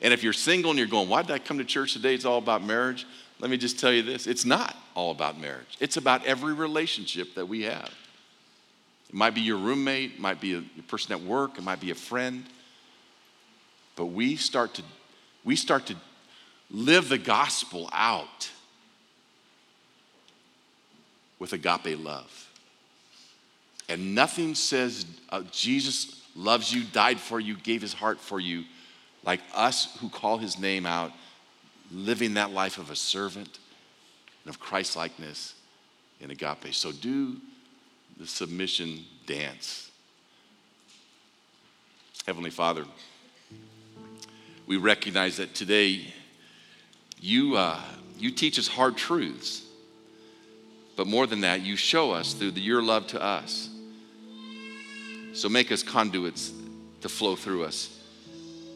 And 0.02 0.14
if 0.14 0.24
you're 0.24 0.34
single 0.34 0.72
and 0.72 0.78
you're 0.78 0.88
going, 0.88 1.10
why 1.10 1.22
did 1.22 1.32
I 1.32 1.40
come 1.40 1.58
to 1.58 1.66
church 1.66 1.94
today? 1.94 2.16
It's 2.16 2.26
all 2.26 2.38
about 2.38 2.64
marriage. 2.64 3.06
Let 3.40 3.52
me 3.52 3.58
just 3.58 3.80
tell 3.80 3.92
you 3.92 4.02
this 4.02 4.28
it's 4.28 4.46
not 4.46 4.76
all 4.96 5.12
about 5.12 5.40
marriage, 5.40 5.78
it's 5.80 5.98
about 5.98 6.26
every 6.26 6.54
relationship 6.54 7.36
that 7.36 7.48
we 7.48 7.64
have. 7.64 7.92
It 9.10 9.16
might 9.16 9.34
be 9.34 9.42
your 9.42 9.58
roommate, 9.58 10.14
it 10.14 10.20
might 10.20 10.40
be 10.40 10.54
a, 10.54 10.82
person 10.84 11.14
at 11.14 11.22
work, 11.22 11.58
it 11.58 11.64
might 11.64 11.80
be 11.80 11.92
a 11.92 11.96
friend. 11.96 12.46
But 13.96 14.08
we 14.08 14.36
start 14.36 14.76
to, 14.76 14.84
we 15.44 15.56
start 15.56 15.88
to 15.88 15.96
live 16.70 17.10
the 17.10 17.18
gospel 17.18 17.90
out 17.92 18.50
with 21.40 21.54
agape 21.54 21.98
love. 21.98 22.50
And 23.88 24.14
nothing 24.14 24.54
says 24.54 25.06
uh, 25.30 25.42
Jesus 25.52 26.24
loves 26.36 26.72
you, 26.72 26.84
died 26.84 27.20
for 27.20 27.40
you, 27.40 27.58
gave 27.58 27.82
his 27.82 27.94
heart 27.94 28.20
for 28.20 28.40
you, 28.40 28.64
like 29.24 29.42
us 29.54 29.98
who 30.00 30.10
call 30.10 30.38
his 30.38 30.60
name 30.60 30.86
out, 30.86 31.12
living 31.92 32.36
that 32.36 32.52
life 32.52 32.78
of 32.78 32.90
a 32.90 32.96
servant 32.96 33.60
and 34.44 34.54
of 34.54 34.60
Christ 34.60 34.96
likeness 34.96 35.56
in 36.20 36.32
agape. 36.32 36.74
So 36.74 36.92
do 36.92 37.38
the 38.18 38.28
submission 38.28 39.06
dance. 39.26 39.92
Heavenly 42.26 42.50
Father, 42.50 42.86
we 44.68 44.78
recognize 44.78 45.38
that 45.38 45.56
today 45.56 46.14
you, 47.20 47.58
uh, 47.58 47.80
you 48.18 48.32
teach 48.32 48.60
us 48.60 48.68
hard 48.68 48.98
truths. 48.98 49.64
But 50.96 51.08
more 51.08 51.26
than 51.26 51.42
that, 51.42 51.62
you 51.62 51.76
show 51.76 52.12
us 52.12 52.34
through 52.34 52.52
the, 52.52 52.62
your 52.62 52.84
love 52.84 53.08
to 53.08 53.22
us. 53.22 53.70
So 55.34 55.48
make 55.48 55.72
us 55.72 55.82
conduits 55.82 56.52
to 57.02 57.10
flow 57.10 57.36
through 57.36 57.64
us. 57.64 57.99